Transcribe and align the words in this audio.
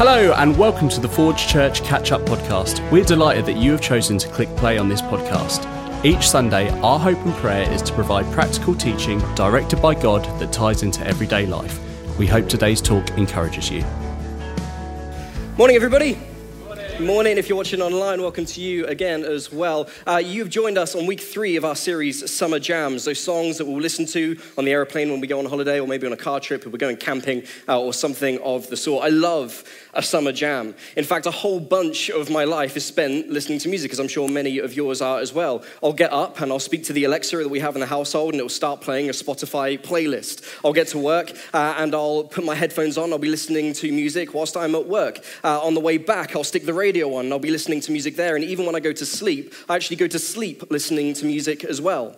Hello, 0.00 0.32
and 0.38 0.56
welcome 0.56 0.88
to 0.88 0.98
the 0.98 1.10
Forge 1.10 1.46
Church 1.46 1.84
Catch 1.84 2.10
Up 2.10 2.22
Podcast. 2.22 2.90
We're 2.90 3.04
delighted 3.04 3.44
that 3.44 3.58
you 3.58 3.72
have 3.72 3.82
chosen 3.82 4.16
to 4.16 4.28
click 4.28 4.48
play 4.56 4.78
on 4.78 4.88
this 4.88 5.02
podcast. 5.02 5.66
Each 6.02 6.26
Sunday, 6.26 6.70
our 6.80 6.98
hope 6.98 7.18
and 7.18 7.34
prayer 7.34 7.70
is 7.70 7.82
to 7.82 7.92
provide 7.92 8.24
practical 8.32 8.74
teaching 8.74 9.18
directed 9.34 9.82
by 9.82 9.94
God 9.94 10.24
that 10.40 10.54
ties 10.54 10.82
into 10.82 11.06
everyday 11.06 11.44
life. 11.44 11.78
We 12.18 12.26
hope 12.26 12.48
today's 12.48 12.80
talk 12.80 13.10
encourages 13.18 13.70
you. 13.70 13.84
Morning, 15.58 15.76
everybody. 15.76 16.29
Morning. 17.00 17.38
If 17.38 17.48
you're 17.48 17.56
watching 17.56 17.80
online, 17.80 18.20
welcome 18.20 18.44
to 18.44 18.60
you 18.60 18.84
again 18.86 19.24
as 19.24 19.50
well. 19.50 19.88
Uh, 20.06 20.18
you've 20.18 20.50
joined 20.50 20.76
us 20.76 20.94
on 20.94 21.06
week 21.06 21.20
three 21.20 21.56
of 21.56 21.64
our 21.64 21.74
series, 21.74 22.30
Summer 22.30 22.58
Jams, 22.58 23.04
those 23.06 23.18
songs 23.18 23.56
that 23.56 23.64
we'll 23.64 23.80
listen 23.80 24.04
to 24.06 24.38
on 24.58 24.66
the 24.66 24.72
aeroplane 24.72 25.10
when 25.10 25.18
we 25.18 25.26
go 25.26 25.38
on 25.38 25.46
holiday, 25.46 25.80
or 25.80 25.88
maybe 25.88 26.06
on 26.06 26.12
a 26.12 26.16
car 26.16 26.40
trip 26.40 26.66
if 26.66 26.72
we're 26.72 26.78
going 26.78 26.98
camping, 26.98 27.42
uh, 27.68 27.80
or 27.80 27.94
something 27.94 28.38
of 28.42 28.68
the 28.68 28.76
sort. 28.76 29.02
I 29.04 29.08
love 29.08 29.64
a 29.94 30.02
summer 30.02 30.30
jam. 30.30 30.74
In 30.94 31.04
fact, 31.04 31.24
a 31.24 31.30
whole 31.30 31.58
bunch 31.58 32.10
of 32.10 32.30
my 32.30 32.44
life 32.44 32.76
is 32.76 32.84
spent 32.84 33.30
listening 33.30 33.58
to 33.60 33.70
music, 33.70 33.92
as 33.92 33.98
I'm 33.98 34.06
sure 34.06 34.28
many 34.28 34.58
of 34.58 34.74
yours 34.74 35.00
are 35.00 35.20
as 35.20 35.32
well. 35.32 35.64
I'll 35.82 35.94
get 35.94 36.12
up 36.12 36.40
and 36.42 36.52
I'll 36.52 36.60
speak 36.60 36.84
to 36.84 36.92
the 36.92 37.04
Alexa 37.04 37.38
that 37.38 37.48
we 37.48 37.60
have 37.60 37.76
in 37.76 37.80
the 37.80 37.86
household, 37.86 38.34
and 38.34 38.40
it 38.40 38.44
will 38.44 38.50
start 38.50 38.82
playing 38.82 39.08
a 39.08 39.12
Spotify 39.12 39.80
playlist. 39.80 40.44
I'll 40.64 40.74
get 40.74 40.88
to 40.88 40.98
work 40.98 41.32
uh, 41.54 41.76
and 41.78 41.94
I'll 41.94 42.24
put 42.24 42.44
my 42.44 42.54
headphones 42.54 42.98
on. 42.98 43.10
I'll 43.10 43.18
be 43.18 43.30
listening 43.30 43.72
to 43.72 43.90
music 43.90 44.34
whilst 44.34 44.54
I'm 44.54 44.74
at 44.74 44.86
work. 44.86 45.20
Uh, 45.42 45.60
on 45.62 45.72
the 45.74 45.80
way 45.80 45.96
back, 45.96 46.36
I'll 46.36 46.44
stick 46.44 46.66
the 46.66 46.74
radio 46.74 46.89
on 46.96 47.26
and 47.26 47.32
I'll 47.32 47.38
be 47.38 47.50
listening 47.50 47.80
to 47.82 47.92
music 47.92 48.16
there. 48.16 48.36
And 48.36 48.44
even 48.44 48.66
when 48.66 48.74
I 48.74 48.80
go 48.80 48.92
to 48.92 49.06
sleep, 49.06 49.54
I 49.68 49.76
actually 49.76 49.96
go 49.96 50.06
to 50.06 50.18
sleep 50.18 50.70
listening 50.70 51.14
to 51.14 51.24
music 51.24 51.64
as 51.64 51.80
well. 51.80 52.16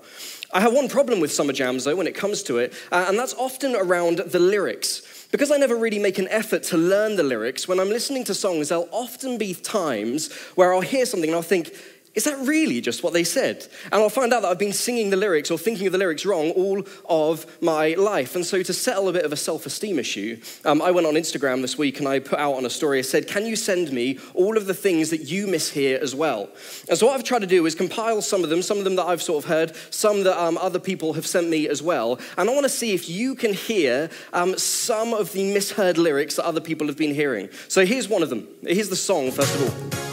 I 0.54 0.60
have 0.60 0.74
one 0.74 0.88
problem 0.88 1.20
with 1.20 1.32
summer 1.32 1.52
jams, 1.52 1.84
though, 1.84 1.96
when 1.96 2.06
it 2.06 2.14
comes 2.14 2.42
to 2.44 2.58
it, 2.58 2.74
uh, 2.90 3.06
and 3.08 3.18
that's 3.18 3.34
often 3.34 3.74
around 3.74 4.18
the 4.18 4.38
lyrics. 4.38 5.26
Because 5.30 5.50
I 5.50 5.56
never 5.56 5.76
really 5.76 5.98
make 5.98 6.18
an 6.18 6.28
effort 6.28 6.62
to 6.64 6.76
learn 6.76 7.16
the 7.16 7.22
lyrics, 7.22 7.66
when 7.66 7.80
I'm 7.80 7.88
listening 7.88 8.24
to 8.24 8.34
songs, 8.34 8.68
there'll 8.68 8.88
often 8.92 9.38
be 9.38 9.54
times 9.54 10.30
where 10.56 10.74
I'll 10.74 10.82
hear 10.82 11.06
something 11.06 11.30
and 11.30 11.36
I'll 11.36 11.42
think, 11.42 11.74
is 12.14 12.24
that 12.24 12.38
really 12.46 12.82
just 12.82 13.02
what 13.02 13.14
they 13.14 13.24
said? 13.24 13.66
And 13.90 13.94
I'll 13.94 14.10
find 14.10 14.34
out 14.34 14.42
that 14.42 14.50
I've 14.50 14.58
been 14.58 14.74
singing 14.74 15.08
the 15.08 15.16
lyrics 15.16 15.50
or 15.50 15.56
thinking 15.56 15.86
of 15.86 15.92
the 15.92 15.98
lyrics 15.98 16.26
wrong 16.26 16.50
all 16.50 16.84
of 17.08 17.46
my 17.62 17.94
life. 17.94 18.34
And 18.34 18.44
so, 18.44 18.62
to 18.62 18.72
settle 18.72 19.08
a 19.08 19.12
bit 19.12 19.24
of 19.24 19.32
a 19.32 19.36
self 19.36 19.64
esteem 19.64 19.98
issue, 19.98 20.38
um, 20.66 20.82
I 20.82 20.90
went 20.90 21.06
on 21.06 21.14
Instagram 21.14 21.62
this 21.62 21.78
week 21.78 22.00
and 22.00 22.08
I 22.08 22.18
put 22.18 22.38
out 22.38 22.54
on 22.54 22.66
a 22.66 22.70
story, 22.70 22.98
I 22.98 23.02
said, 23.02 23.28
Can 23.28 23.46
you 23.46 23.56
send 23.56 23.92
me 23.92 24.18
all 24.34 24.58
of 24.58 24.66
the 24.66 24.74
things 24.74 25.08
that 25.08 25.22
you 25.22 25.46
mishear 25.46 25.98
as 25.98 26.14
well? 26.14 26.50
And 26.88 26.98
so, 26.98 27.06
what 27.06 27.14
I've 27.14 27.24
tried 27.24 27.40
to 27.40 27.46
do 27.46 27.64
is 27.64 27.74
compile 27.74 28.20
some 28.20 28.44
of 28.44 28.50
them, 28.50 28.60
some 28.60 28.76
of 28.76 28.84
them 28.84 28.96
that 28.96 29.06
I've 29.06 29.22
sort 29.22 29.44
of 29.44 29.48
heard, 29.48 29.74
some 29.90 30.24
that 30.24 30.38
um, 30.38 30.58
other 30.58 30.78
people 30.78 31.14
have 31.14 31.26
sent 31.26 31.48
me 31.48 31.66
as 31.66 31.82
well. 31.82 32.18
And 32.36 32.50
I 32.50 32.52
want 32.52 32.64
to 32.64 32.70
see 32.70 32.92
if 32.92 33.08
you 33.08 33.34
can 33.34 33.54
hear 33.54 34.10
um, 34.34 34.58
some 34.58 35.14
of 35.14 35.32
the 35.32 35.50
misheard 35.52 35.96
lyrics 35.96 36.36
that 36.36 36.44
other 36.44 36.60
people 36.60 36.88
have 36.88 36.98
been 36.98 37.14
hearing. 37.14 37.48
So, 37.68 37.86
here's 37.86 38.08
one 38.08 38.22
of 38.22 38.28
them. 38.28 38.46
Here's 38.60 38.90
the 38.90 38.96
song, 38.96 39.30
first 39.30 39.54
of 39.54 39.62
all. 39.62 40.11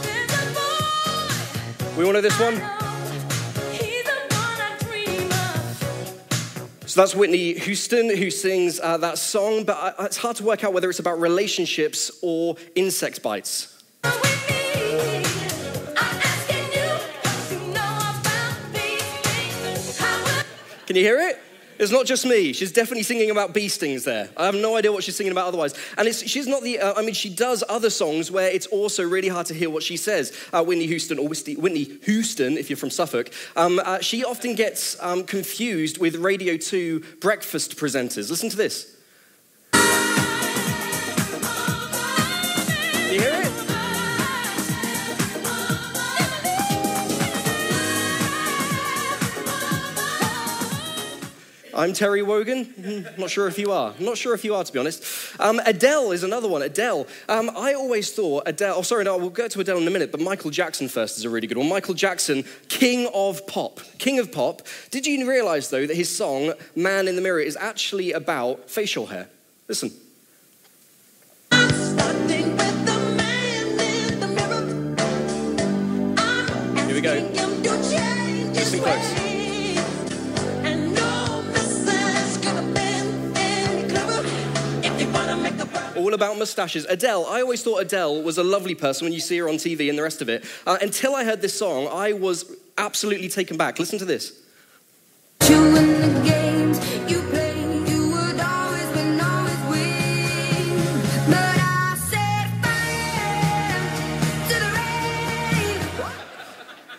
We 2.00 2.06
all 2.06 2.14
know 2.14 2.22
this 2.22 2.40
one? 2.40 2.56
So 6.86 7.02
that's 7.02 7.14
Whitney 7.14 7.60
Houston 7.60 8.16
who 8.16 8.32
sings 8.32 8.80
uh, 8.80 8.96
that 9.00 9.18
song, 9.18 9.66
but 9.66 9.96
it's 10.00 10.16
hard 10.16 10.38
to 10.38 10.46
work 10.46 10.64
out 10.64 10.72
whether 10.72 10.90
it's 10.90 11.00
about 11.00 11.20
relationships 11.20 12.10
or 12.22 12.56
insect 12.74 13.22
bites. 13.22 13.84
Can 20.86 20.96
you 20.96 21.04
hear 21.04 21.20
it? 21.20 21.49
It's 21.80 21.92
not 21.94 22.06
just 22.06 22.26
me. 22.26 22.52
She's 22.52 22.74
definitely 22.74 23.04
singing 23.04 23.32
about 23.32 23.54
bee 23.54 23.70
stings 23.70 24.04
there. 24.04 24.30
I 24.36 24.46
have 24.46 24.56
no 24.56 24.76
idea 24.76 24.92
what 24.92 25.02
she's 25.02 25.16
singing 25.16 25.32
about 25.32 25.48
otherwise. 25.48 25.74
And 25.98 26.14
she's 26.14 26.46
not 26.46 26.62
the, 26.62 26.80
uh, 26.80 26.94
I 26.98 27.04
mean, 27.04 27.14
she 27.14 27.30
does 27.30 27.64
other 27.70 27.90
songs 27.90 28.30
where 28.30 28.50
it's 28.50 28.68
also 28.68 29.08
really 29.08 29.30
hard 29.30 29.46
to 29.46 29.54
hear 29.54 29.70
what 29.70 29.82
she 29.82 29.96
says. 29.96 30.38
Uh, 30.52 30.62
Whitney 30.62 30.88
Houston, 30.88 31.18
or 31.18 31.30
Whitney 31.30 32.00
Houston, 32.04 32.58
if 32.58 32.70
you're 32.70 32.76
from 32.76 32.90
Suffolk, 32.90 33.32
um, 33.56 33.80
uh, 33.80 34.00
she 34.00 34.26
often 34.26 34.56
gets 34.56 35.02
um, 35.02 35.24
confused 35.24 36.00
with 36.00 36.16
Radio 36.18 36.58
2 36.58 37.00
breakfast 37.22 37.78
presenters. 37.78 38.30
Listen 38.30 38.50
to 38.50 38.58
this. 38.58 38.99
I'm 51.80 51.94
Terry 51.94 52.22
Wogan. 52.22 52.66
Hmm, 52.66 53.04
not 53.18 53.30
sure 53.30 53.48
if 53.48 53.58
you 53.58 53.72
are. 53.72 53.94
not 54.02 54.18
sure 54.18 54.34
if 54.34 54.44
you 54.44 54.54
are, 54.54 54.66
to 54.66 54.74
be 54.74 54.80
honest. 54.80 55.02
Um, 55.40 55.62
Adele 55.66 56.12
is 56.12 56.24
another 56.24 56.50
one. 56.50 56.62
Adele. 56.62 57.08
Um, 57.30 57.50
I 57.56 57.74
always 57.74 58.12
thought 58.12 58.44
Adele, 58.48 58.76
oh, 58.76 58.82
sorry, 58.82 59.06
no, 59.06 59.18
we'll 59.18 59.30
get 59.30 59.52
to 59.52 59.62
Adele 59.62 59.78
in 59.78 59.88
a 59.88 59.90
minute, 59.90 60.12
but 60.12 60.20
Michael 60.20 60.52
Jackson 60.52 60.90
first 60.90 61.18
is 61.18 61.24
a 61.24 61.30
really 61.30 61.48
good 61.48 61.58
one. 61.58 61.70
Michael 61.70 61.94
Jackson, 61.94 62.44
king 62.68 63.10
of 63.14 63.48
pop. 63.48 63.80
King 63.98 64.20
of 64.20 64.30
pop. 64.30 64.64
Did 64.92 65.08
you 65.08 65.30
realize, 65.30 65.70
though, 65.70 65.88
that 65.88 65.96
his 65.96 66.14
song, 66.14 66.52
Man 66.76 67.08
in 67.08 67.16
the 67.16 67.22
Mirror, 67.22 67.40
is 67.40 67.56
actually 67.56 68.12
about 68.12 68.70
facial 68.70 69.06
hair? 69.06 69.30
Listen. 69.70 69.90
Here 71.50 71.60
we 76.94 77.00
go. 77.00 77.14
Listen 78.54 78.82
close. 78.82 79.29
All 86.00 86.14
about 86.14 86.38
mustaches. 86.38 86.86
Adele, 86.86 87.26
I 87.26 87.42
always 87.42 87.64
thought 87.64 87.82
Adele 87.82 88.24
was 88.24 88.38
a 88.38 88.44
lovely 88.44 88.76
person 88.76 89.06
when 89.06 89.14
you 89.14 89.20
see 89.20 89.38
her 89.38 89.50
on 89.50 89.56
TV 89.56 89.90
and 89.90 89.98
the 89.98 90.04
rest 90.04 90.22
of 90.22 90.30
it. 90.30 90.46
Uh, 90.66 90.78
until 90.82 91.16
I 91.16 91.24
heard 91.24 91.42
this 91.42 91.58
song, 91.58 91.88
I 91.92 92.14
was 92.14 92.52
absolutely 92.78 93.30
taken 93.30 93.58
back. 93.58 93.80
Listen 93.80 94.00
to 94.00 94.06
this. 94.06 94.42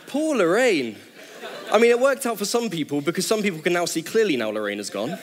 Poor 0.06 0.36
Lorraine. 0.36 0.96
I 1.72 1.78
mean, 1.78 1.92
it 1.92 2.00
worked 2.00 2.26
out 2.26 2.36
for 2.36 2.44
some 2.44 2.68
people 2.68 3.00
because 3.00 3.26
some 3.26 3.42
people 3.42 3.60
can 3.60 3.72
now 3.72 3.84
see 3.84 4.02
clearly 4.02 4.36
now 4.36 4.50
Lorraine 4.50 4.80
is 4.80 4.90
gone. 4.90 5.16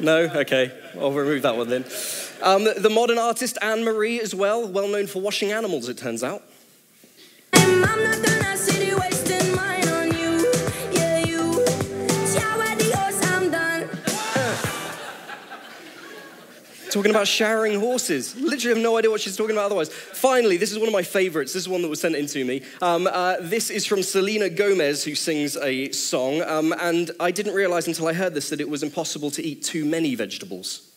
No? 0.00 0.18
Okay. 0.20 0.72
I'll 0.98 1.12
remove 1.12 1.42
that 1.42 1.56
one 1.56 1.68
then. 1.68 1.84
Um, 2.42 2.64
the 2.64 2.90
modern 2.90 3.18
artist 3.18 3.58
Anne 3.60 3.84
Marie 3.84 4.20
as 4.20 4.34
well, 4.34 4.66
well 4.66 4.88
known 4.88 5.06
for 5.06 5.20
washing 5.20 5.50
animals, 5.52 5.88
it 5.88 5.98
turns 5.98 6.22
out. 6.22 6.42
Talking 16.88 17.10
about 17.10 17.26
showering 17.26 17.78
horses. 17.80 18.34
Literally 18.36 18.74
have 18.74 18.82
no 18.82 18.96
idea 18.96 19.10
what 19.10 19.20
she's 19.20 19.36
talking 19.36 19.54
about 19.54 19.66
otherwise. 19.66 19.88
Finally, 19.92 20.56
this 20.56 20.72
is 20.72 20.78
one 20.78 20.88
of 20.88 20.92
my 20.92 21.02
favorites. 21.02 21.52
This 21.52 21.62
is 21.62 21.68
one 21.68 21.82
that 21.82 21.88
was 21.88 22.00
sent 22.00 22.14
in 22.16 22.26
to 22.26 22.44
me. 22.44 22.62
Um, 22.82 23.06
uh, 23.06 23.36
this 23.40 23.70
is 23.70 23.86
from 23.86 24.02
Selena 24.02 24.48
Gomez, 24.48 25.04
who 25.04 25.14
sings 25.14 25.56
a 25.56 25.90
song. 25.92 26.42
Um, 26.42 26.74
and 26.80 27.10
I 27.20 27.30
didn't 27.30 27.54
realize 27.54 27.86
until 27.86 28.08
I 28.08 28.12
heard 28.12 28.34
this 28.34 28.50
that 28.50 28.60
it 28.60 28.68
was 28.68 28.82
impossible 28.82 29.30
to 29.32 29.42
eat 29.44 29.62
too 29.62 29.84
many 29.84 30.14
vegetables. 30.14 30.87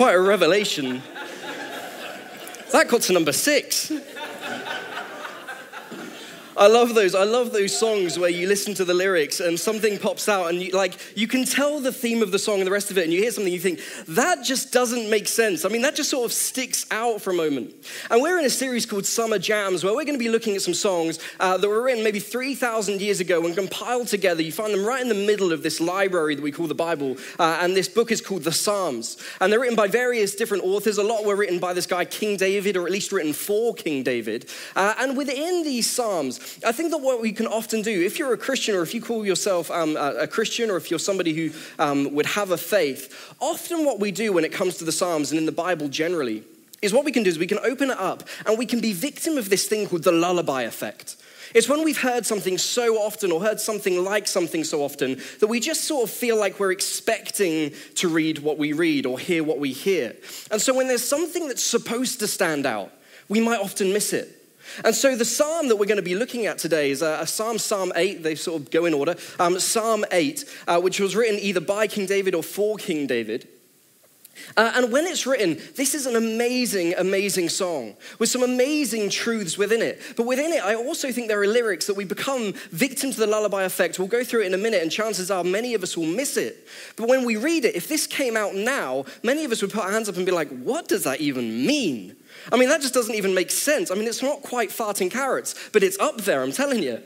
Quite 0.00 0.14
a 0.14 0.18
revelation. 0.18 1.02
That 2.72 2.88
got 2.88 3.02
to 3.02 3.12
number 3.12 3.32
six. 3.32 3.92
I 6.60 6.66
love 6.66 6.94
those. 6.94 7.14
I 7.14 7.24
love 7.24 7.52
those 7.52 7.74
songs 7.74 8.18
where 8.18 8.28
you 8.28 8.46
listen 8.46 8.74
to 8.74 8.84
the 8.84 8.92
lyrics 8.92 9.40
and 9.40 9.58
something 9.58 9.98
pops 9.98 10.28
out 10.28 10.50
and 10.50 10.60
you 10.60 10.72
like 10.72 10.92
you 11.16 11.26
can 11.26 11.46
tell 11.46 11.80
the 11.80 11.90
theme 11.90 12.22
of 12.22 12.32
the 12.32 12.38
song 12.38 12.58
and 12.58 12.66
the 12.66 12.70
rest 12.70 12.90
of 12.90 12.98
it 12.98 13.04
and 13.04 13.12
you 13.14 13.22
hear 13.22 13.30
something 13.30 13.50
you 13.50 13.58
think 13.58 13.80
that 14.08 14.44
just 14.44 14.70
doesn't 14.70 15.08
make 15.08 15.26
sense. 15.26 15.64
I 15.64 15.70
mean 15.70 15.80
that 15.80 15.94
just 15.94 16.10
sort 16.10 16.26
of 16.26 16.34
sticks 16.34 16.84
out 16.90 17.22
for 17.22 17.30
a 17.30 17.34
moment. 17.34 17.74
And 18.10 18.20
we're 18.20 18.38
in 18.38 18.44
a 18.44 18.50
series 18.50 18.84
called 18.84 19.06
Summer 19.06 19.38
Jams 19.38 19.84
where 19.84 19.94
we're 19.94 20.04
going 20.04 20.18
to 20.18 20.22
be 20.22 20.28
looking 20.28 20.54
at 20.54 20.60
some 20.60 20.74
songs 20.74 21.18
uh, 21.40 21.56
that 21.56 21.66
were 21.66 21.82
written 21.82 22.04
maybe 22.04 22.20
3,000 22.20 23.00
years 23.00 23.20
ago 23.20 23.46
and 23.46 23.56
compiled 23.56 24.08
together. 24.08 24.42
You 24.42 24.52
find 24.52 24.74
them 24.74 24.84
right 24.84 25.00
in 25.00 25.08
the 25.08 25.14
middle 25.14 25.54
of 25.54 25.62
this 25.62 25.80
library 25.80 26.34
that 26.34 26.42
we 26.42 26.52
call 26.52 26.66
the 26.66 26.74
Bible. 26.74 27.16
Uh, 27.38 27.60
and 27.62 27.74
this 27.74 27.88
book 27.88 28.12
is 28.12 28.20
called 28.20 28.44
the 28.44 28.52
Psalms. 28.52 29.16
And 29.40 29.50
they're 29.50 29.60
written 29.60 29.76
by 29.76 29.88
various 29.88 30.34
different 30.34 30.64
authors. 30.64 30.98
A 30.98 31.02
lot 31.02 31.24
were 31.24 31.36
written 31.36 31.58
by 31.58 31.72
this 31.72 31.86
guy 31.86 32.04
King 32.04 32.36
David 32.36 32.76
or 32.76 32.84
at 32.84 32.92
least 32.92 33.12
written 33.12 33.32
for 33.32 33.72
King 33.72 34.02
David. 34.02 34.50
Uh, 34.76 34.92
and 34.98 35.16
within 35.16 35.62
these 35.62 35.88
Psalms 35.88 36.49
I 36.64 36.72
think 36.72 36.90
that 36.90 36.98
what 36.98 37.20
we 37.20 37.32
can 37.32 37.46
often 37.46 37.82
do, 37.82 38.02
if 38.02 38.18
you're 38.18 38.32
a 38.32 38.38
Christian 38.38 38.74
or 38.74 38.82
if 38.82 38.94
you 38.94 39.00
call 39.00 39.24
yourself 39.24 39.70
um, 39.70 39.96
a, 39.96 40.26
Christian 40.26 40.70
or 40.70 40.76
if 40.76 40.90
you're 40.90 40.98
somebody 40.98 41.32
who 41.32 41.50
um, 41.78 42.14
would 42.14 42.26
have 42.26 42.50
a 42.50 42.58
faith, 42.58 43.34
often 43.40 43.84
what 43.84 44.00
we 44.00 44.10
do 44.10 44.32
when 44.32 44.44
it 44.44 44.52
comes 44.52 44.76
to 44.78 44.84
the 44.84 44.92
Psalms 44.92 45.30
and 45.30 45.38
in 45.38 45.46
the 45.46 45.52
Bible 45.52 45.88
generally 45.88 46.44
is 46.82 46.92
what 46.92 47.04
we 47.04 47.12
can 47.12 47.22
do 47.22 47.30
is 47.30 47.38
we 47.38 47.46
can 47.46 47.58
open 47.58 47.90
it 47.90 47.98
up 47.98 48.24
and 48.46 48.58
we 48.58 48.66
can 48.66 48.80
be 48.80 48.92
victim 48.92 49.36
of 49.36 49.50
this 49.50 49.66
thing 49.66 49.86
called 49.86 50.02
the 50.02 50.12
lullaby 50.12 50.62
effect. 50.62 51.16
It's 51.54 51.68
when 51.68 51.84
we've 51.84 52.00
heard 52.00 52.24
something 52.24 52.58
so 52.58 52.96
often 52.96 53.32
or 53.32 53.40
heard 53.40 53.60
something 53.60 54.04
like 54.04 54.28
something 54.28 54.62
so 54.62 54.82
often 54.82 55.20
that 55.40 55.48
we 55.48 55.58
just 55.58 55.84
sort 55.84 56.04
of 56.04 56.10
feel 56.10 56.38
like 56.38 56.60
we're 56.60 56.72
expecting 56.72 57.72
to 57.96 58.08
read 58.08 58.38
what 58.38 58.56
we 58.56 58.72
read 58.72 59.04
or 59.04 59.18
hear 59.18 59.42
what 59.42 59.58
we 59.58 59.72
hear. 59.72 60.14
And 60.50 60.60
so 60.60 60.72
when 60.74 60.86
there's 60.86 61.06
something 61.06 61.48
that's 61.48 61.62
supposed 61.62 62.20
to 62.20 62.28
stand 62.28 62.66
out, 62.66 62.92
we 63.28 63.40
might 63.40 63.60
often 63.60 63.92
miss 63.92 64.12
it. 64.12 64.39
And 64.84 64.94
so 64.94 65.16
the 65.16 65.24
psalm 65.24 65.68
that 65.68 65.76
we're 65.76 65.86
going 65.86 65.96
to 65.96 66.02
be 66.02 66.14
looking 66.14 66.46
at 66.46 66.58
today 66.58 66.90
is 66.90 67.02
a, 67.02 67.26
psalm, 67.26 67.58
Psalm 67.58 67.92
8. 67.94 68.22
They 68.22 68.34
sort 68.34 68.62
of 68.62 68.70
go 68.70 68.84
in 68.84 68.94
order. 68.94 69.16
Um, 69.38 69.58
psalm 69.58 70.04
8, 70.10 70.44
uh, 70.66 70.80
which 70.80 71.00
was 71.00 71.14
written 71.16 71.38
either 71.40 71.60
by 71.60 71.86
King 71.86 72.06
David 72.06 72.34
or 72.34 72.42
for 72.42 72.76
King 72.76 73.06
David. 73.06 73.48
Uh, 74.56 74.72
and 74.74 74.92
when 74.92 75.06
it's 75.06 75.26
written, 75.26 75.60
this 75.76 75.94
is 75.94 76.06
an 76.06 76.16
amazing, 76.16 76.94
amazing 76.98 77.48
song 77.48 77.94
with 78.18 78.28
some 78.28 78.42
amazing 78.42 79.10
truths 79.10 79.56
within 79.56 79.82
it. 79.82 80.00
But 80.16 80.26
within 80.26 80.52
it, 80.52 80.62
I 80.64 80.74
also 80.74 81.12
think 81.12 81.28
there 81.28 81.40
are 81.40 81.46
lyrics 81.46 81.86
that 81.86 81.96
we 81.96 82.04
become 82.04 82.52
victims 82.70 83.14
to 83.14 83.20
the 83.20 83.26
lullaby 83.26 83.64
effect. 83.64 83.98
We'll 83.98 84.08
go 84.08 84.24
through 84.24 84.42
it 84.42 84.46
in 84.46 84.54
a 84.54 84.58
minute, 84.58 84.82
and 84.82 84.90
chances 84.90 85.30
are 85.30 85.44
many 85.44 85.74
of 85.74 85.82
us 85.82 85.96
will 85.96 86.06
miss 86.06 86.36
it. 86.36 86.66
But 86.96 87.08
when 87.08 87.24
we 87.24 87.36
read 87.36 87.64
it, 87.64 87.74
if 87.74 87.88
this 87.88 88.06
came 88.06 88.36
out 88.36 88.54
now, 88.54 89.04
many 89.22 89.44
of 89.44 89.52
us 89.52 89.62
would 89.62 89.72
put 89.72 89.84
our 89.84 89.92
hands 89.92 90.08
up 90.08 90.16
and 90.16 90.26
be 90.26 90.32
like, 90.32 90.48
what 90.48 90.88
does 90.88 91.04
that 91.04 91.20
even 91.20 91.66
mean? 91.66 92.16
I 92.52 92.56
mean, 92.56 92.68
that 92.68 92.80
just 92.80 92.94
doesn't 92.94 93.14
even 93.14 93.34
make 93.34 93.50
sense. 93.50 93.90
I 93.90 93.94
mean, 93.94 94.06
it's 94.06 94.22
not 94.22 94.42
quite 94.42 94.70
farting 94.70 95.10
carrots, 95.10 95.54
but 95.72 95.82
it's 95.82 95.98
up 95.98 96.18
there, 96.22 96.42
I'm 96.42 96.52
telling 96.52 96.82
you. 96.82 97.02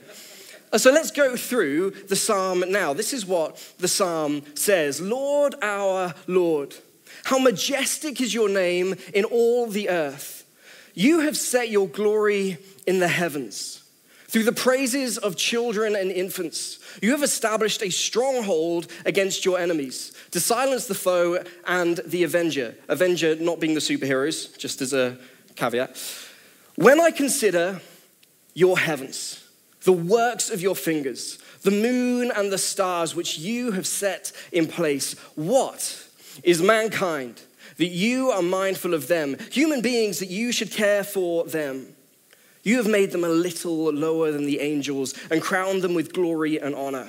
So 0.76 0.90
let's 0.90 1.12
go 1.12 1.36
through 1.36 1.92
the 2.08 2.16
psalm 2.16 2.64
now. 2.68 2.94
This 2.94 3.12
is 3.12 3.24
what 3.24 3.62
the 3.78 3.86
psalm 3.86 4.42
says 4.54 5.00
Lord, 5.00 5.54
our 5.62 6.14
Lord. 6.26 6.74
How 7.24 7.38
majestic 7.38 8.20
is 8.20 8.32
your 8.32 8.48
name 8.48 8.94
in 9.12 9.24
all 9.24 9.66
the 9.66 9.88
earth. 9.88 10.46
You 10.94 11.20
have 11.20 11.36
set 11.36 11.70
your 11.70 11.88
glory 11.88 12.58
in 12.86 13.00
the 13.00 13.08
heavens. 13.08 13.82
Through 14.28 14.44
the 14.44 14.52
praises 14.52 15.16
of 15.16 15.36
children 15.36 15.94
and 15.96 16.10
infants, 16.10 16.80
you 17.00 17.12
have 17.12 17.22
established 17.22 17.82
a 17.82 17.90
stronghold 17.90 18.88
against 19.06 19.44
your 19.44 19.58
enemies 19.58 20.12
to 20.32 20.40
silence 20.40 20.86
the 20.86 20.94
foe 20.94 21.42
and 21.66 22.00
the 22.04 22.24
avenger. 22.24 22.74
Avenger 22.88 23.36
not 23.36 23.60
being 23.60 23.74
the 23.74 23.80
superheroes, 23.80 24.56
just 24.58 24.80
as 24.80 24.92
a 24.92 25.16
caveat. 25.54 25.96
When 26.74 27.00
I 27.00 27.10
consider 27.10 27.80
your 28.54 28.78
heavens, 28.78 29.48
the 29.82 29.92
works 29.92 30.50
of 30.50 30.60
your 30.60 30.74
fingers, 30.74 31.38
the 31.62 31.70
moon 31.70 32.32
and 32.34 32.52
the 32.52 32.58
stars 32.58 33.14
which 33.14 33.38
you 33.38 33.70
have 33.72 33.86
set 33.86 34.32
in 34.50 34.66
place, 34.66 35.14
what 35.36 36.03
is 36.42 36.62
mankind, 36.62 37.42
that 37.76 37.86
you 37.86 38.30
are 38.30 38.42
mindful 38.42 38.94
of 38.94 39.08
them, 39.08 39.36
human 39.50 39.80
beings, 39.80 40.18
that 40.18 40.30
you 40.30 40.52
should 40.52 40.70
care 40.70 41.04
for 41.04 41.44
them. 41.44 41.94
You 42.62 42.78
have 42.78 42.88
made 42.88 43.12
them 43.12 43.24
a 43.24 43.28
little 43.28 43.92
lower 43.92 44.32
than 44.32 44.46
the 44.46 44.60
angels 44.60 45.14
and 45.30 45.42
crowned 45.42 45.82
them 45.82 45.94
with 45.94 46.14
glory 46.14 46.58
and 46.58 46.74
honor. 46.74 47.06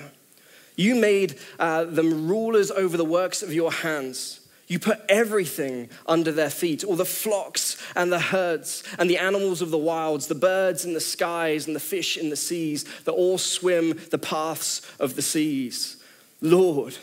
You 0.76 0.96
made 0.96 1.40
uh, 1.58 1.86
them 1.86 2.28
rulers 2.28 2.70
over 2.72 2.98
the 2.98 3.06
works 3.06 3.42
of 3.42 3.54
your 3.54 3.72
hands. 3.72 4.42
You 4.68 4.80
put 4.80 5.00
everything 5.08 5.90
under 6.08 6.32
their 6.32 6.50
feet, 6.50 6.84
all 6.84 6.96
the 6.96 7.06
flocks 7.06 7.78
and 7.96 8.12
the 8.12 8.20
herds 8.20 8.84
and 8.98 9.10
the 9.10 9.20
animals 9.20 9.62
of 9.62 9.70
the 9.70 9.78
wilds, 9.78 10.28
the 10.28 10.36
birds 10.36 10.84
in 10.84 10.94
the 10.94 11.00
skies 11.00 11.68
and 11.68 11.76
the 11.76 11.80
fish 11.80 12.18
in 12.18 12.30
the 12.30 12.36
seas 12.36 12.84
that 13.04 13.12
all 13.12 13.38
swim 13.38 14.00
the 14.10 14.18
paths 14.18 14.82
of 15.00 15.16
the 15.16 15.22
seas. 15.22 15.98
Lord, 16.42 16.98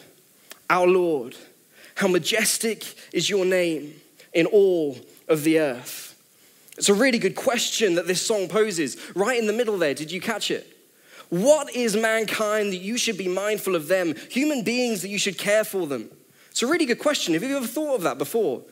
our 0.68 0.86
Lord, 0.86 1.36
how 1.94 2.08
majestic 2.08 2.84
is 3.12 3.28
your 3.28 3.44
name 3.44 4.00
in 4.32 4.46
all 4.46 4.96
of 5.28 5.44
the 5.44 5.58
earth? 5.58 6.18
It's 6.76 6.88
a 6.88 6.94
really 6.94 7.18
good 7.18 7.36
question 7.36 7.96
that 7.96 8.06
this 8.06 8.24
song 8.24 8.48
poses. 8.48 8.96
Right 9.14 9.38
in 9.38 9.46
the 9.46 9.52
middle 9.52 9.76
there, 9.78 9.94
did 9.94 10.10
you 10.10 10.20
catch 10.20 10.50
it? 10.50 10.68
What 11.28 11.74
is 11.74 11.96
mankind 11.96 12.72
that 12.72 12.78
you 12.78 12.98
should 12.98 13.16
be 13.16 13.28
mindful 13.28 13.74
of 13.74 13.88
them? 13.88 14.14
Human 14.30 14.62
beings 14.64 15.02
that 15.02 15.08
you 15.08 15.18
should 15.18 15.38
care 15.38 15.64
for 15.64 15.86
them? 15.86 16.10
It's 16.50 16.62
a 16.62 16.66
really 16.66 16.84
good 16.84 16.98
question. 16.98 17.34
Have 17.34 17.42
you 17.42 17.56
ever 17.56 17.66
thought 17.66 17.94
of 17.96 18.02
that 18.02 18.18
before? 18.18 18.62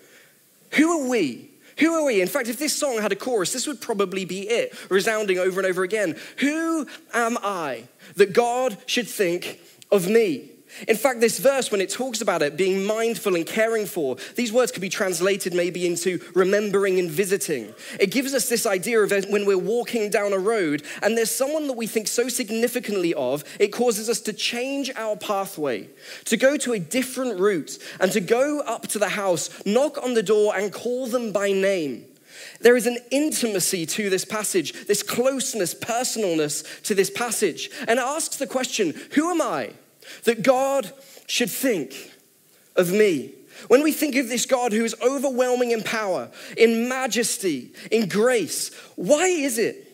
Who 0.72 1.00
are 1.00 1.08
we? 1.08 1.50
Who 1.78 1.94
are 1.94 2.04
we? 2.04 2.20
In 2.20 2.28
fact, 2.28 2.48
if 2.48 2.58
this 2.58 2.76
song 2.76 2.98
had 3.00 3.12
a 3.12 3.16
chorus, 3.16 3.52
this 3.52 3.66
would 3.66 3.80
probably 3.80 4.26
be 4.26 4.48
it, 4.48 4.74
resounding 4.90 5.38
over 5.38 5.60
and 5.60 5.66
over 5.66 5.82
again. 5.82 6.16
Who 6.38 6.86
am 7.14 7.38
I 7.42 7.84
that 8.16 8.34
God 8.34 8.76
should 8.84 9.08
think 9.08 9.60
of 9.90 10.06
me? 10.06 10.50
In 10.88 10.96
fact, 10.96 11.20
this 11.20 11.38
verse, 11.38 11.70
when 11.70 11.80
it 11.80 11.90
talks 11.90 12.20
about 12.20 12.42
it 12.42 12.56
being 12.56 12.84
mindful 12.84 13.34
and 13.34 13.46
caring 13.46 13.86
for, 13.86 14.16
these 14.36 14.52
words 14.52 14.72
could 14.72 14.80
be 14.80 14.88
translated 14.88 15.52
maybe 15.52 15.86
into 15.86 16.20
remembering 16.34 16.98
and 16.98 17.10
visiting. 17.10 17.74
It 17.98 18.10
gives 18.10 18.34
us 18.34 18.48
this 18.48 18.66
idea 18.66 19.00
of 19.00 19.10
when 19.28 19.46
we're 19.46 19.58
walking 19.58 20.10
down 20.10 20.32
a 20.32 20.38
road 20.38 20.82
and 21.02 21.16
there's 21.16 21.30
someone 21.30 21.66
that 21.66 21.76
we 21.76 21.86
think 21.86 22.08
so 22.08 22.28
significantly 22.28 23.14
of, 23.14 23.44
it 23.58 23.68
causes 23.68 24.08
us 24.08 24.20
to 24.20 24.32
change 24.32 24.90
our 24.96 25.16
pathway, 25.16 25.88
to 26.26 26.36
go 26.36 26.56
to 26.58 26.72
a 26.72 26.78
different 26.78 27.38
route, 27.38 27.78
and 28.00 28.12
to 28.12 28.20
go 28.20 28.60
up 28.60 28.86
to 28.88 28.98
the 28.98 29.08
house, 29.08 29.50
knock 29.66 30.02
on 30.02 30.14
the 30.14 30.22
door, 30.22 30.54
and 30.56 30.72
call 30.72 31.06
them 31.06 31.32
by 31.32 31.52
name. 31.52 32.06
There 32.60 32.76
is 32.76 32.86
an 32.86 32.98
intimacy 33.10 33.86
to 33.86 34.10
this 34.10 34.24
passage, 34.24 34.86
this 34.86 35.02
closeness, 35.02 35.74
personalness 35.74 36.82
to 36.84 36.94
this 36.94 37.10
passage. 37.10 37.70
And 37.88 37.98
it 37.98 38.04
asks 38.04 38.36
the 38.36 38.46
question 38.46 38.94
who 39.12 39.30
am 39.30 39.42
I? 39.42 39.72
That 40.24 40.42
God 40.42 40.92
should 41.26 41.50
think 41.50 41.94
of 42.76 42.92
me. 42.92 43.34
When 43.68 43.82
we 43.82 43.92
think 43.92 44.16
of 44.16 44.28
this 44.28 44.46
God 44.46 44.72
who 44.72 44.84
is 44.84 44.96
overwhelming 45.02 45.70
in 45.70 45.82
power, 45.82 46.30
in 46.56 46.88
majesty, 46.88 47.72
in 47.90 48.08
grace, 48.08 48.74
why 48.96 49.26
is 49.26 49.58
it? 49.58 49.86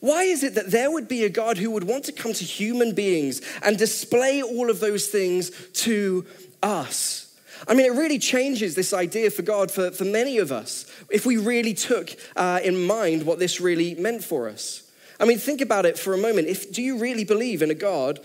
Why 0.00 0.24
is 0.24 0.42
it 0.42 0.56
that 0.56 0.72
there 0.72 0.90
would 0.90 1.06
be 1.06 1.22
a 1.24 1.28
God 1.28 1.58
who 1.58 1.70
would 1.70 1.84
want 1.84 2.04
to 2.06 2.12
come 2.12 2.32
to 2.32 2.44
human 2.44 2.92
beings 2.92 3.40
and 3.62 3.78
display 3.78 4.42
all 4.42 4.68
of 4.68 4.80
those 4.80 5.06
things 5.06 5.52
to 5.74 6.26
us? 6.60 7.38
I 7.68 7.74
mean, 7.74 7.86
it 7.86 7.96
really 7.96 8.18
changes 8.18 8.74
this 8.74 8.92
idea 8.92 9.30
for 9.30 9.42
God 9.42 9.70
for, 9.70 9.92
for 9.92 10.04
many 10.04 10.38
of 10.38 10.50
us 10.50 10.86
if 11.08 11.24
we 11.24 11.36
really 11.36 11.74
took 11.74 12.10
uh, 12.34 12.58
in 12.64 12.84
mind 12.84 13.24
what 13.24 13.38
this 13.38 13.60
really 13.60 13.94
meant 13.94 14.24
for 14.24 14.48
us. 14.48 14.90
I 15.20 15.24
mean, 15.24 15.38
think 15.38 15.60
about 15.60 15.86
it 15.86 15.96
for 15.96 16.14
a 16.14 16.18
moment. 16.18 16.48
If, 16.48 16.72
do 16.72 16.82
you 16.82 16.98
really 16.98 17.22
believe 17.22 17.62
in 17.62 17.70
a 17.70 17.74
God 17.74 18.18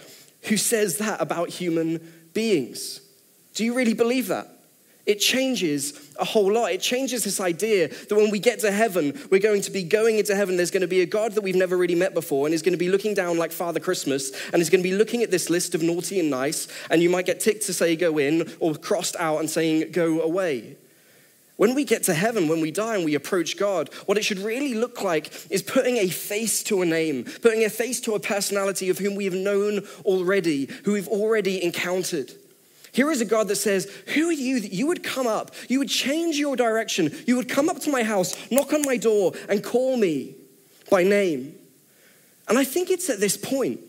who 0.48 0.58
says 0.58 0.98
that 0.98 1.22
about 1.22 1.50
human 1.50 2.00
beings. 2.34 3.02
Do 3.54 3.66
you 3.66 3.74
really 3.74 3.94
believe 3.94 4.28
that? 4.28 4.48
It 5.06 5.22
changes 5.22 6.14
a 6.20 6.26
whole 6.26 6.52
lot. 6.52 6.74
It 6.74 6.82
changes 6.82 7.24
this 7.24 7.40
idea 7.40 7.88
that 7.88 8.16
when 8.16 8.30
we 8.30 8.40
get 8.40 8.60
to 8.60 8.72
heaven, 8.72 9.18
we're 9.32 9.40
going 9.40 9.62
to 9.62 9.72
be 9.72 9.84
going 9.84 10.18
into 10.20 10.36
heaven. 10.36 10.58
There's 10.58 10.70
going 10.70 10.82
to 10.82 10.88
be 10.88 11.00
a 11.00 11.06
God 11.06 11.32
that 11.34 11.42
we've 11.42 11.56
never 11.56 11.78
really 11.78 11.96
met 11.96 12.14
before, 12.14 12.46
and 12.46 12.54
is 12.54 12.62
going 12.62 12.74
to 12.74 12.78
be 12.78 12.90
looking 12.90 13.14
down 13.14 13.38
like 13.38 13.54
Father 13.54 13.80
Christmas, 13.80 14.32
and 14.52 14.62
is 14.62 14.70
going 14.70 14.84
to 14.84 14.90
be 14.90 14.96
looking 14.96 15.24
at 15.24 15.32
this 15.32 15.50
list 15.50 15.74
of 15.74 15.82
naughty 15.82 16.20
and 16.20 16.30
nice, 16.30 16.68
and 16.90 17.02
you 17.02 17.10
might 17.10 17.26
get 17.26 17.40
ticked 17.40 17.66
to 17.68 17.74
say 17.74 17.96
go 17.96 18.18
in, 18.18 18.52
or 18.60 18.76
crossed 18.76 19.16
out 19.18 19.40
and 19.40 19.50
saying 19.50 19.92
go 19.92 20.22
away. 20.22 20.76
When 21.58 21.74
we 21.74 21.84
get 21.84 22.04
to 22.04 22.14
heaven, 22.14 22.48
when 22.48 22.62
we 22.62 22.70
die 22.70 22.96
and 22.96 23.04
we 23.04 23.16
approach 23.16 23.58
God, 23.58 23.90
what 24.06 24.18
it 24.18 24.24
should 24.24 24.40
really 24.40 24.76
look 24.76 25.02
like 25.02 25.32
is 25.50 25.64
putting 25.64 25.98
a 25.98 26.08
face 26.08 26.62
to 26.64 26.84
a 26.84 26.86
name, 26.86 27.24
putting 27.42 27.66
a 27.66 27.70
face 27.70 28.00
to 28.02 28.14
a 28.14 28.20
personality 28.20 28.90
of 28.90 29.00
whom 29.00 29.16
we 29.16 29.26
have 29.26 29.34
known 29.34 29.86
already, 30.06 30.70
who 30.86 30.94
we've 30.94 31.08
already 31.08 31.64
encountered. 31.64 32.32
Here 32.92 33.12
is 33.12 33.22
a 33.22 33.26
God 33.26 33.48
that 33.48 33.56
says, 33.58 33.92
Who 34.14 34.30
are 34.30 34.34
you 34.34 34.60
that 34.60 34.72
you 34.72 34.86
would 34.88 35.04
come 35.04 35.26
up, 35.26 35.52
you 35.68 35.80
would 35.80 35.90
change 35.90 36.38
your 36.38 36.56
direction, 36.56 37.16
you 37.26 37.36
would 37.36 37.50
come 37.50 37.70
up 37.70 37.80
to 37.82 37.92
my 37.92 38.04
house, 38.04 38.36
knock 38.52 38.72
on 38.72 38.84
my 38.84 38.98
door, 38.98 39.34
and 39.50 39.64
call 39.64 39.98
me 39.98 40.36
by 40.92 41.04
name? 41.04 41.56
And 42.48 42.58
I 42.58 42.64
think 42.64 42.92
it's 42.92 43.10
at 43.10 43.20
this 43.20 43.36
point 43.36 43.80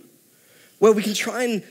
where 0.79 0.93
we 0.93 1.03
can 1.03 1.15
try 1.15 1.45
and 1.45 1.63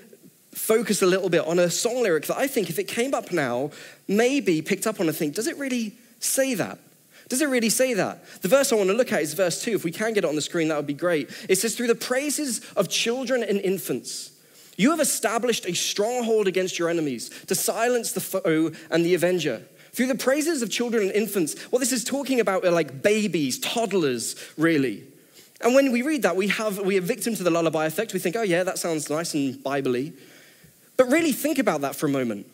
focus 0.54 1.02
a 1.02 1.06
little 1.06 1.30
bit 1.30 1.46
on 1.46 1.60
a 1.60 1.70
song 1.70 2.02
lyric 2.02 2.26
that 2.28 2.38
I 2.38 2.48
think, 2.48 2.70
if 2.70 2.80
it 2.80 2.88
came 2.88 3.14
up 3.14 3.32
now, 3.32 3.72
maybe 4.08 4.62
picked 4.62 4.88
up 4.88 5.00
on 5.00 5.08
and 5.08 5.16
think, 5.16 5.36
does 5.36 5.48
it 5.48 5.58
really 5.58 5.96
say 6.20 6.54
that? 6.56 6.80
Does 7.30 7.42
it 7.42 7.50
really 7.50 7.70
say 7.70 7.94
that? 7.94 8.24
The 8.42 8.48
verse 8.48 8.72
I 8.72 8.76
want 8.76 8.90
to 8.90 8.96
look 8.96 9.12
at 9.12 9.22
is 9.22 9.34
verse 9.34 9.62
2. 9.62 9.72
If 9.72 9.84
we 9.84 9.92
can 9.92 10.14
get 10.14 10.24
it 10.24 10.28
on 10.28 10.36
the 10.36 10.42
screen, 10.42 10.70
that 10.70 10.78
would 10.78 10.88
be 10.88 10.94
great. 10.94 11.30
It 11.50 11.58
says, 11.58 11.76
Through 11.76 11.88
the 11.88 11.96
praises 11.96 12.62
of 12.76 12.90
children 12.90 13.44
and 13.44 13.60
infants, 13.60 14.32
you 14.78 14.92
have 14.92 15.00
established 15.00 15.66
a 15.66 15.74
stronghold 15.74 16.48
against 16.48 16.80
your 16.80 16.90
enemies 16.90 17.30
to 17.48 17.56
silence 17.56 18.14
the 18.14 18.22
foe 18.22 18.72
and 18.90 19.06
the 19.06 19.16
avenger. 19.16 19.64
Through 19.92 20.08
the 20.08 20.16
praises 20.16 20.62
of 20.62 20.70
children 20.70 21.04
and 21.04 21.12
infants, 21.12 21.60
what 21.72 21.80
this 21.80 21.92
is 21.92 22.04
talking 22.04 22.40
about 22.40 22.64
are 22.64 22.72
like 22.72 23.02
babies, 23.02 23.60
toddlers, 23.60 24.36
really. 24.58 25.04
And 25.62 25.74
when 25.74 25.92
we 25.92 26.04
read 26.04 26.22
that, 26.22 26.36
we 26.36 26.50
have 26.50 26.80
we 26.80 26.98
are 26.98 27.02
victim 27.02 27.36
to 27.36 27.44
the 27.44 27.50
lullaby 27.50 27.88
effect. 27.88 28.14
We 28.14 28.20
think, 28.20 28.36
oh 28.36 28.44
yeah, 28.44 28.64
that 28.64 28.78
sounds 28.78 29.10
nice 29.10 29.34
and 29.34 29.62
biblically. 29.64 30.14
But 30.98 31.12
really 31.12 31.32
think 31.32 31.60
about 31.60 31.82
that 31.82 31.96
for 31.96 32.08
a 32.08 32.10
moment. 32.10 32.48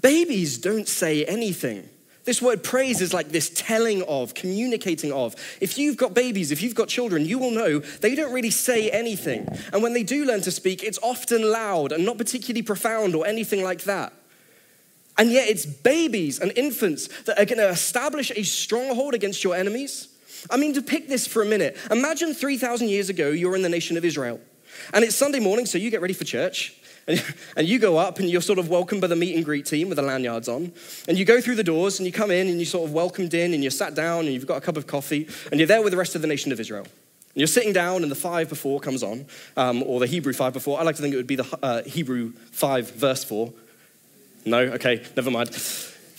Babies 0.00 0.58
don't 0.58 0.88
say 0.88 1.24
anything. 1.24 1.88
This 2.24 2.42
word 2.42 2.62
praise 2.62 3.00
is 3.00 3.14
like 3.14 3.30
this 3.30 3.50
telling 3.54 4.02
of, 4.02 4.34
communicating 4.34 5.12
of. 5.12 5.34
If 5.60 5.78
you've 5.78 5.96
got 5.96 6.14
babies, 6.14 6.52
if 6.52 6.62
you've 6.62 6.74
got 6.74 6.88
children, 6.88 7.24
you 7.24 7.38
will 7.38 7.50
know 7.50 7.78
they 7.78 8.14
don't 8.14 8.32
really 8.32 8.50
say 8.50 8.90
anything. 8.90 9.48
And 9.72 9.82
when 9.82 9.94
they 9.94 10.02
do 10.02 10.24
learn 10.24 10.42
to 10.42 10.50
speak, 10.50 10.82
it's 10.82 10.98
often 11.02 11.42
loud 11.42 11.92
and 11.92 12.04
not 12.04 12.18
particularly 12.18 12.62
profound 12.62 13.14
or 13.14 13.26
anything 13.26 13.62
like 13.62 13.84
that. 13.84 14.12
And 15.18 15.30
yet, 15.30 15.48
it's 15.48 15.66
babies 15.66 16.38
and 16.38 16.52
infants 16.56 17.08
that 17.24 17.38
are 17.38 17.44
going 17.44 17.58
to 17.58 17.68
establish 17.68 18.30
a 18.30 18.42
stronghold 18.42 19.12
against 19.12 19.44
your 19.44 19.54
enemies. 19.54 20.08
I 20.50 20.56
mean, 20.56 20.72
to 20.74 20.82
pick 20.82 21.08
this 21.08 21.26
for 21.26 21.42
a 21.42 21.46
minute, 21.46 21.76
imagine 21.90 22.32
3,000 22.32 22.88
years 22.88 23.10
ago, 23.10 23.28
you're 23.28 23.56
in 23.56 23.62
the 23.62 23.68
nation 23.68 23.96
of 23.96 24.04
Israel. 24.04 24.40
And 24.94 25.04
it's 25.04 25.16
Sunday 25.16 25.40
morning, 25.40 25.66
so 25.66 25.78
you 25.78 25.90
get 25.90 26.00
ready 26.00 26.14
for 26.14 26.24
church. 26.24 26.79
And, 27.56 27.68
you 27.68 27.78
go 27.78 27.98
up 27.98 28.18
and 28.18 28.28
you're 28.28 28.40
sort 28.40 28.58
of 28.58 28.68
welcomed 28.68 29.00
by 29.00 29.06
the 29.06 29.16
meet 29.16 29.34
and 29.34 29.44
greet 29.44 29.66
team 29.66 29.88
with 29.88 29.96
the 29.96 30.02
lanyards 30.02 30.48
on. 30.48 30.72
And 31.08 31.18
you 31.18 31.24
go 31.24 31.40
through 31.40 31.56
the 31.56 31.64
doors 31.64 31.98
and 31.98 32.06
you 32.06 32.12
come 32.12 32.30
in 32.30 32.48
and 32.48 32.56
you're 32.56 32.66
sort 32.66 32.88
of 32.88 32.94
welcomed 32.94 33.34
in 33.34 33.52
and 33.54 33.62
you're 33.62 33.70
sat 33.70 33.94
down 33.94 34.24
and 34.24 34.32
you've 34.32 34.46
got 34.46 34.56
a 34.56 34.60
cup 34.60 34.76
of 34.76 34.86
coffee 34.86 35.28
and 35.50 35.60
you're 35.60 35.66
there 35.66 35.82
with 35.82 35.92
the 35.92 35.96
rest 35.96 36.14
of 36.14 36.22
the 36.22 36.28
nation 36.28 36.52
of 36.52 36.60
Israel. 36.60 36.84
And 36.84 37.36
you're 37.36 37.46
sitting 37.46 37.72
down 37.72 38.02
and 38.02 38.10
the 38.10 38.16
five 38.16 38.48
before 38.48 38.80
comes 38.80 39.02
on, 39.02 39.26
um, 39.56 39.82
or 39.84 40.00
the 40.00 40.06
Hebrew 40.06 40.32
five 40.32 40.52
before. 40.52 40.80
I 40.80 40.82
like 40.82 40.96
to 40.96 41.02
think 41.02 41.14
it 41.14 41.16
would 41.16 41.26
be 41.26 41.36
the 41.36 41.58
uh, 41.62 41.82
Hebrew 41.82 42.32
five 42.50 42.90
verse 42.90 43.24
four. 43.24 43.52
No? 44.44 44.58
Okay, 44.58 45.04
never 45.16 45.30
mind. 45.30 45.50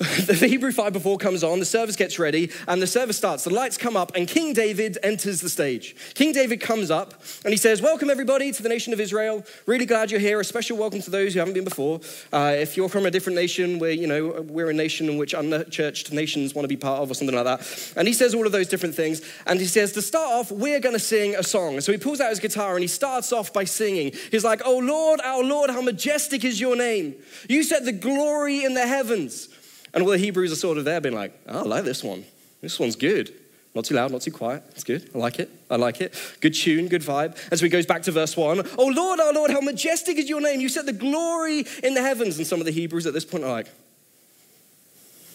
the 0.26 0.48
Hebrew 0.48 0.72
5 0.72 0.94
before 0.94 1.20
comes 1.20 1.44
on, 1.44 1.60
the 1.60 1.66
service 1.66 1.96
gets 1.96 2.18
ready, 2.18 2.50
and 2.68 2.82
the 2.82 2.88
service 2.88 3.18
starts. 3.18 3.44
The 3.44 3.54
lights 3.54 3.78
come 3.78 3.96
up, 3.96 4.12
and 4.16 4.28
King 4.28 4.54
David 4.54 4.98
enters 5.04 5.42
the 5.42 5.50
stage. 5.50 5.96
King 6.16 6.34
David 6.34 6.60
comes 6.60 6.90
up, 6.90 7.22
and 7.44 7.54
he 7.54 7.58
says, 7.58 7.84
Welcome, 7.84 8.10
everybody, 8.10 8.52
to 8.52 8.64
the 8.64 8.70
nation 8.70 8.94
of 8.94 9.00
Israel. 9.00 9.46
Really 9.68 9.86
glad 9.86 10.10
you're 10.10 10.20
here. 10.20 10.40
A 10.40 10.44
special 10.44 10.76
welcome 10.76 11.04
to 11.04 11.12
those 11.12 11.34
who 11.34 11.40
haven't 11.40 11.54
been 11.54 11.66
before. 11.66 12.00
Uh, 12.34 12.56
if 12.58 12.78
you're 12.78 12.90
from 12.90 13.06
a 13.06 13.12
different 13.12 13.36
nation, 13.36 13.78
we're, 13.78 13.92
you 13.92 14.08
know, 14.08 14.42
we're 14.42 14.72
a 14.72 14.74
nation 14.74 15.08
in 15.08 15.18
which 15.18 15.36
unchurched 15.36 16.12
nations 16.12 16.56
want 16.56 16.64
to 16.64 16.70
be 16.70 16.78
part 16.78 17.00
of, 17.00 17.12
or 17.12 17.14
something 17.14 17.36
like 17.36 17.46
that. 17.46 17.94
And 17.96 18.08
he 18.08 18.14
says 18.16 18.34
all 18.34 18.48
of 18.48 18.52
those 18.52 18.68
different 18.68 18.96
things. 18.96 19.22
And 19.46 19.60
he 19.60 19.68
says, 19.68 19.92
To 19.92 20.02
start 20.02 20.32
off, 20.32 20.52
we're 20.52 20.80
going 20.80 20.96
to 20.96 21.00
sing 21.00 21.36
a 21.36 21.44
song. 21.44 21.80
So 21.80 21.92
he 21.92 22.00
pulls 22.00 22.20
out 22.20 22.32
his 22.32 22.40
guitar, 22.40 22.74
and 22.74 22.82
he 22.82 22.88
starts 22.88 23.32
off 23.32 23.54
by 23.54 23.66
singing. 23.66 24.14
He's 24.32 24.44
like, 24.44 24.64
Oh 24.66 24.80
Lord, 24.80 25.22
our 25.22 25.44
Lord, 25.44 25.70
how 25.70 25.82
majestic 25.82 26.44
is 26.44 26.60
your 26.60 26.76
name. 26.76 27.14
You 27.48 27.62
set 27.62 27.86
the 27.86 27.92
glory 27.92 28.64
in 28.64 28.74
the 28.74 28.88
heavens. 28.88 29.50
And 29.94 30.04
all 30.04 30.10
the 30.10 30.18
Hebrews 30.18 30.52
are 30.52 30.56
sort 30.56 30.78
of 30.78 30.86
there 30.86 31.02
being 31.02 31.16
like, 31.16 31.34
oh, 31.48 31.60
I 31.60 31.64
like 31.64 31.84
this 31.84 32.04
one. 32.04 32.24
This 32.62 32.80
one's 32.80 32.96
good. 32.96 33.34
Not 33.74 33.86
too 33.86 33.96
loud, 33.96 34.12
not 34.12 34.22
too 34.22 34.32
quiet. 34.32 34.64
It's 34.72 34.84
good. 34.84 35.10
I 35.16 35.18
like 35.18 35.40
it. 35.40 35.50
I 35.70 35.78
like 35.78 36.02
it. 36.02 36.14
Good 36.42 36.54
tune, 36.54 36.88
good 36.90 37.02
vibe. 37.02 37.38
And 37.50 37.60
so 37.60 37.66
he 37.66 37.70
goes 37.70 37.86
back 37.86 38.04
to 38.04 38.12
verse 38.12 38.36
one. 38.36 38.68
Oh 38.78 38.88
Lord, 38.88 39.20
our 39.20 39.34
Lord, 39.34 39.52
how 39.52 39.62
majestic 39.62 40.18
is 40.18 40.28
your 40.28 40.42
name. 40.42 40.60
You 40.60 40.70
set 40.70 40.86
the 40.86 40.94
glory 40.94 41.66
in 41.82 41.94
the 41.94 42.02
heavens. 42.02 42.38
And 42.38 42.46
some 42.46 42.60
of 42.60 42.66
the 42.66 42.72
Hebrews 42.72 43.06
at 43.06 43.14
this 43.14 43.24
point 43.26 43.46
are 43.46 43.52
like, 43.52 43.68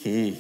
hmm. 0.03 0.35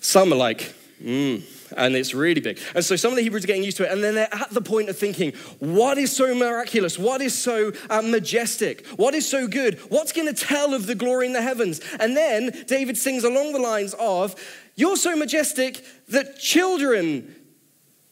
Some 0.00 0.32
are 0.32 0.36
like, 0.36 0.62
hmm 1.00 1.36
and 1.76 1.94
it's 1.96 2.14
really 2.14 2.40
big. 2.40 2.58
And 2.74 2.84
so 2.84 2.96
some 2.96 3.10
of 3.12 3.16
the 3.16 3.22
Hebrews 3.22 3.44
are 3.44 3.46
getting 3.46 3.64
used 3.64 3.76
to 3.78 3.84
it, 3.84 3.92
and 3.92 4.02
then 4.02 4.14
they're 4.14 4.34
at 4.34 4.50
the 4.50 4.60
point 4.60 4.88
of 4.88 4.98
thinking, 4.98 5.32
what 5.58 5.98
is 5.98 6.14
so 6.14 6.34
miraculous? 6.34 6.98
What 6.98 7.20
is 7.20 7.36
so 7.36 7.72
uh, 7.90 8.02
majestic? 8.02 8.86
What 8.96 9.14
is 9.14 9.28
so 9.28 9.46
good? 9.46 9.78
What's 9.88 10.12
going 10.12 10.32
to 10.32 10.34
tell 10.34 10.74
of 10.74 10.86
the 10.86 10.94
glory 10.94 11.26
in 11.26 11.32
the 11.32 11.42
heavens? 11.42 11.80
And 12.00 12.16
then 12.16 12.64
David 12.66 12.96
sings 12.96 13.24
along 13.24 13.52
the 13.52 13.58
lines 13.58 13.94
of, 13.98 14.34
You're 14.76 14.96
so 14.96 15.16
majestic 15.16 15.84
that 16.08 16.38
children 16.38 17.34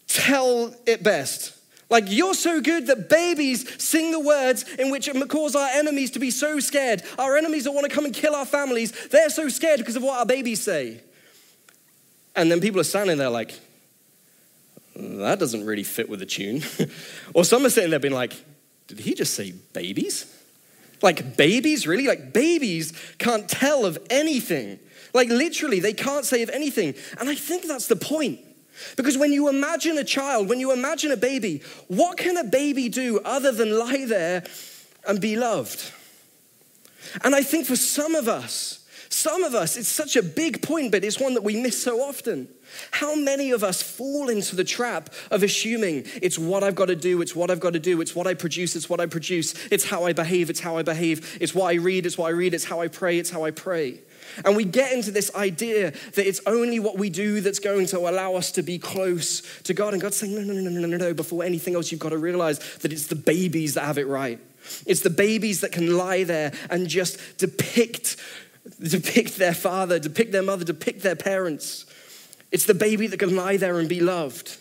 tell 0.07 0.75
it 0.87 1.03
best. 1.03 1.57
Like, 1.91 2.05
you're 2.07 2.35
so 2.35 2.61
good 2.61 2.87
that 2.87 3.09
babies 3.09 3.83
sing 3.83 4.13
the 4.13 4.21
words 4.21 4.65
in 4.79 4.91
which 4.91 5.09
it 5.09 5.29
cause 5.29 5.57
our 5.57 5.69
enemies 5.71 6.13
to 6.13 6.21
be 6.21 6.31
so 6.31 6.61
scared. 6.61 7.03
Our 7.19 7.37
enemies 7.37 7.65
that 7.65 7.73
want 7.73 7.89
to 7.89 7.95
come 7.95 8.05
and 8.05 8.15
kill 8.15 8.37
our 8.37 8.47
families, 8.47 8.93
they're 9.09 9.29
so 9.29 9.49
scared 9.49 9.81
because 9.81 9.97
of 9.97 10.05
what 10.05 10.21
our 10.21 10.27
babies 10.27 10.63
say. 10.63 11.01
And 12.37 12.51
then 12.51 12.61
people 12.61 12.81
are 12.81 12.85
standing 12.85 13.19
there 13.19 13.31
like, 13.31 13.59
that 14.97 15.39
doesn't 15.39 15.65
really 15.65 15.83
fit 15.83 16.09
with 16.09 16.21
the 16.21 16.27
tune. 16.27 16.63
or 17.35 17.45
some 17.45 17.65
are 17.65 17.71
sitting 17.71 17.91
there 17.91 17.99
being 17.99 18.15
like, 18.15 18.35
did 18.87 19.01
he 19.01 19.15
just 19.15 19.35
say 19.35 19.53
babies? 19.73 20.37
Like 21.03 21.37
babies, 21.37 21.87
really? 21.87 22.07
Like 22.07 22.33
babies 22.33 22.93
can't 23.19 23.49
tell 23.49 23.87
of 23.87 23.99
anything. 24.11 24.79
Like 25.15 25.29
literally, 25.29 25.81
they 25.81 25.93
can't 25.93 26.25
say 26.25 26.43
of 26.43 26.51
anything. 26.51 26.95
And 27.19 27.29
I 27.29 27.35
think 27.35 27.65
that's 27.65 27.87
the 27.87 27.97
point. 27.97 28.41
Because 28.97 29.19
when 29.19 29.33
you 29.33 29.49
imagine 29.49 29.99
a 29.99 30.05
child, 30.05 30.49
when 30.49 30.61
you 30.61 30.73
imagine 30.73 31.13
a 31.13 31.17
baby, 31.17 31.63
what 31.89 32.17
can 32.17 32.37
a 32.37 32.45
baby 32.45 32.89
do 32.89 33.21
other 33.25 33.53
than 33.53 33.79
lie 33.79 34.05
there 34.07 34.45
and 35.07 35.21
be 35.21 35.37
loved? 35.37 35.93
And 37.23 37.35
I 37.35 37.43
think 37.43 37.67
for 37.67 37.77
some 37.77 38.15
of 38.15 38.29
us, 38.29 38.80
some 39.13 39.43
of 39.43 39.57
us, 39.57 39.77
it's 39.77 39.89
such 39.89 40.15
a 40.15 40.23
big 40.23 40.63
point, 40.63 40.93
but 40.93 41.03
it's 41.03 41.19
one 41.19 41.35
that 41.35 41.43
we 41.43 41.61
miss 41.61 41.83
so 41.83 42.01
often. 42.01 42.49
How 42.93 43.17
many 43.17 43.51
of 43.51 43.65
us 43.65 43.83
fall 43.83 44.29
into 44.29 44.55
the 44.55 44.63
trap 44.63 45.11
of 45.33 45.43
assuming 45.43 46.05
it's 46.23 46.39
what 46.39 46.63
I've 46.63 46.77
got 46.77 46.87
to 46.87 46.97
do, 46.97 47.21
it's 47.21 47.35
what 47.35 47.51
I've 47.51 47.59
got 47.59 47.73
to 47.73 47.81
do, 47.81 48.01
it's 48.01 48.15
what 48.15 48.29
I 48.29 48.35
produce, 48.35 48.77
it's 48.77 48.89
what 48.89 49.01
I 49.01 49.07
produce, 49.07 49.55
it's 49.67 49.85
how 49.85 50.05
I 50.05 50.13
behave, 50.13 50.49
it's 50.49 50.61
how 50.61 50.77
I 50.77 50.85
behave, 50.85 51.39
it's 51.41 51.53
what 51.53 51.67
I 51.67 51.75
read, 51.75 52.07
it's 52.07 52.17
what 52.17 52.29
I 52.29 52.31
read, 52.31 52.55
it's 52.55 52.65
how 52.65 52.81
I 52.81 52.87
pray, 52.87 53.19
it's 53.19 53.31
how 53.31 53.45
I 53.45 53.51
pray. 53.51 53.99
And 54.45 54.57
we 54.57 54.65
get 54.65 54.93
into 54.93 55.11
this 55.11 55.35
idea 55.35 55.91
that 55.91 56.29
it's 56.29 56.41
only 56.47 56.79
what 56.79 56.97
we 56.97 57.11
do 57.11 57.41
that's 57.41 57.59
going 57.59 57.87
to 57.87 57.99
allow 57.99 58.37
us 58.37 58.53
to 58.53 58.63
be 58.63 58.79
close 58.79 59.43
to 59.63 59.75
God. 59.75 59.93
And 59.93 60.01
God's 60.01 60.19
saying, 60.19 60.35
no, 60.37 60.43
no, 60.43 60.53
no, 60.53 60.71
no, 60.71 60.81
no, 60.81 60.87
no. 60.87 60.97
No, 60.97 61.15
before 61.15 61.43
anything 61.43 61.75
else, 61.75 61.91
you've 61.91 62.01
got 62.01 62.11
to 62.11 62.19
realize 62.19 62.59
that 62.79 62.93
it's 62.93 63.09
the 63.09 63.17
babies 63.17 63.75
that 63.75 63.85
have 63.85 63.99
it 63.99 64.07
right. 64.07 64.39
It's 64.87 65.01
the 65.01 65.11
babies 65.11 65.63
that 65.63 65.73
can 65.73 65.97
lie 65.97 66.23
there 66.23 66.53
and 66.69 66.87
just 66.87 67.39
depict 67.39 68.17
depict 68.79 69.37
their 69.37 69.55
father, 69.55 69.99
depict 69.99 70.33
their 70.33 70.43
mother, 70.43 70.65
depict 70.65 71.03
their 71.03 71.17
parents. 71.17 71.87
It's 72.53 72.67
the 72.67 72.75
baby 72.75 73.07
that 73.07 73.19
can 73.19 73.37
lie 73.37 73.57
there 73.57 73.79
and 73.79 73.89
be 73.89 74.01
loved, 74.01 74.59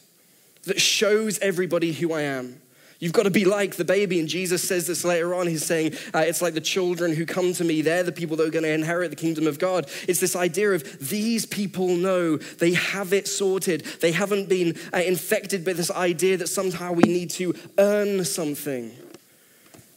that 0.64 0.80
shows 0.80 1.40
everybody 1.40 1.92
who 1.92 2.14
I 2.14 2.22
am. 2.22 2.62
You've 3.00 3.14
got 3.14 3.24
to 3.24 3.32
be 3.32 3.46
like 3.46 3.78
the 3.78 3.86
baby. 3.86 4.20
And 4.20 4.28
Jesus 4.28 4.62
says 4.62 4.86
this 4.86 5.06
later 5.06 5.34
on. 5.34 5.48
He's 5.48 5.66
saying, 5.66 5.94
uh, 6.14 6.20
It's 6.20 6.42
like 6.42 6.54
the 6.54 6.62
children 6.62 7.16
who 7.16 7.26
come 7.26 7.54
to 7.54 7.64
me. 7.64 7.82
They're 7.82 8.04
the 8.04 8.12
people 8.12 8.36
that 8.38 8.48
are 8.48 8.52
going 8.52 8.64
to 8.64 8.74
inherit 8.74 9.10
the 9.10 9.16
kingdom 9.16 9.48
of 9.48 9.58
God. 9.58 9.90
It's 10.08 10.20
this 10.20 10.36
idea 10.36 10.72
of 10.72 11.10
these 11.10 11.46
people 11.46 11.88
know 11.88 12.38
they 12.38 12.74
have 12.74 13.14
it 13.14 13.28
sorted. 13.28 13.86
They 14.02 14.12
haven't 14.12 14.50
been 14.50 14.78
uh, 14.94 14.98
infected 14.98 15.64
by 15.64 15.74
this 15.74 15.90
idea 15.90 16.36
that 16.38 16.48
somehow 16.48 16.92
we 16.92 17.04
need 17.04 17.30
to 17.32 17.56
earn 17.78 18.26
something. 18.26 18.92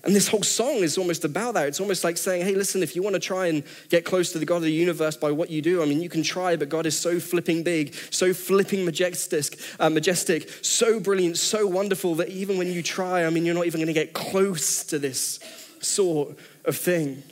And 0.04 0.16
this 0.16 0.26
whole 0.26 0.42
song 0.42 0.78
is 0.78 0.98
almost 0.98 1.24
about 1.24 1.54
that. 1.54 1.68
It's 1.68 1.78
almost 1.78 2.02
like 2.02 2.16
saying, 2.16 2.44
hey, 2.44 2.56
listen, 2.56 2.82
if 2.82 2.96
you 2.96 3.02
want 3.02 3.14
to 3.14 3.20
try 3.20 3.46
and 3.46 3.62
get 3.88 4.04
close 4.04 4.32
to 4.32 4.40
the 4.40 4.44
God 4.44 4.56
of 4.56 4.62
the 4.62 4.72
universe 4.72 5.16
by 5.16 5.30
what 5.30 5.48
you 5.48 5.62
do, 5.62 5.80
I 5.80 5.86
mean, 5.86 6.02
you 6.02 6.08
can 6.08 6.24
try, 6.24 6.56
but 6.56 6.68
God 6.68 6.86
is 6.86 6.98
so 6.98 7.20
flipping 7.20 7.62
big, 7.62 7.94
so 8.10 8.34
flipping 8.34 8.84
majestic, 8.84 9.56
uh, 9.78 9.90
majestic, 9.90 10.48
so 10.60 10.98
brilliant, 10.98 11.38
so 11.38 11.68
wonderful 11.68 12.16
that 12.16 12.30
even 12.30 12.58
when 12.58 12.66
you 12.66 12.82
try, 12.82 13.24
I 13.24 13.30
mean, 13.30 13.46
you're 13.46 13.54
not 13.54 13.66
even 13.66 13.78
going 13.78 13.86
to 13.86 13.92
get 13.92 14.12
close 14.12 14.82
to 14.86 14.98
this 14.98 15.38
sort 15.80 16.36
of 16.64 16.76
thing. 16.76 17.22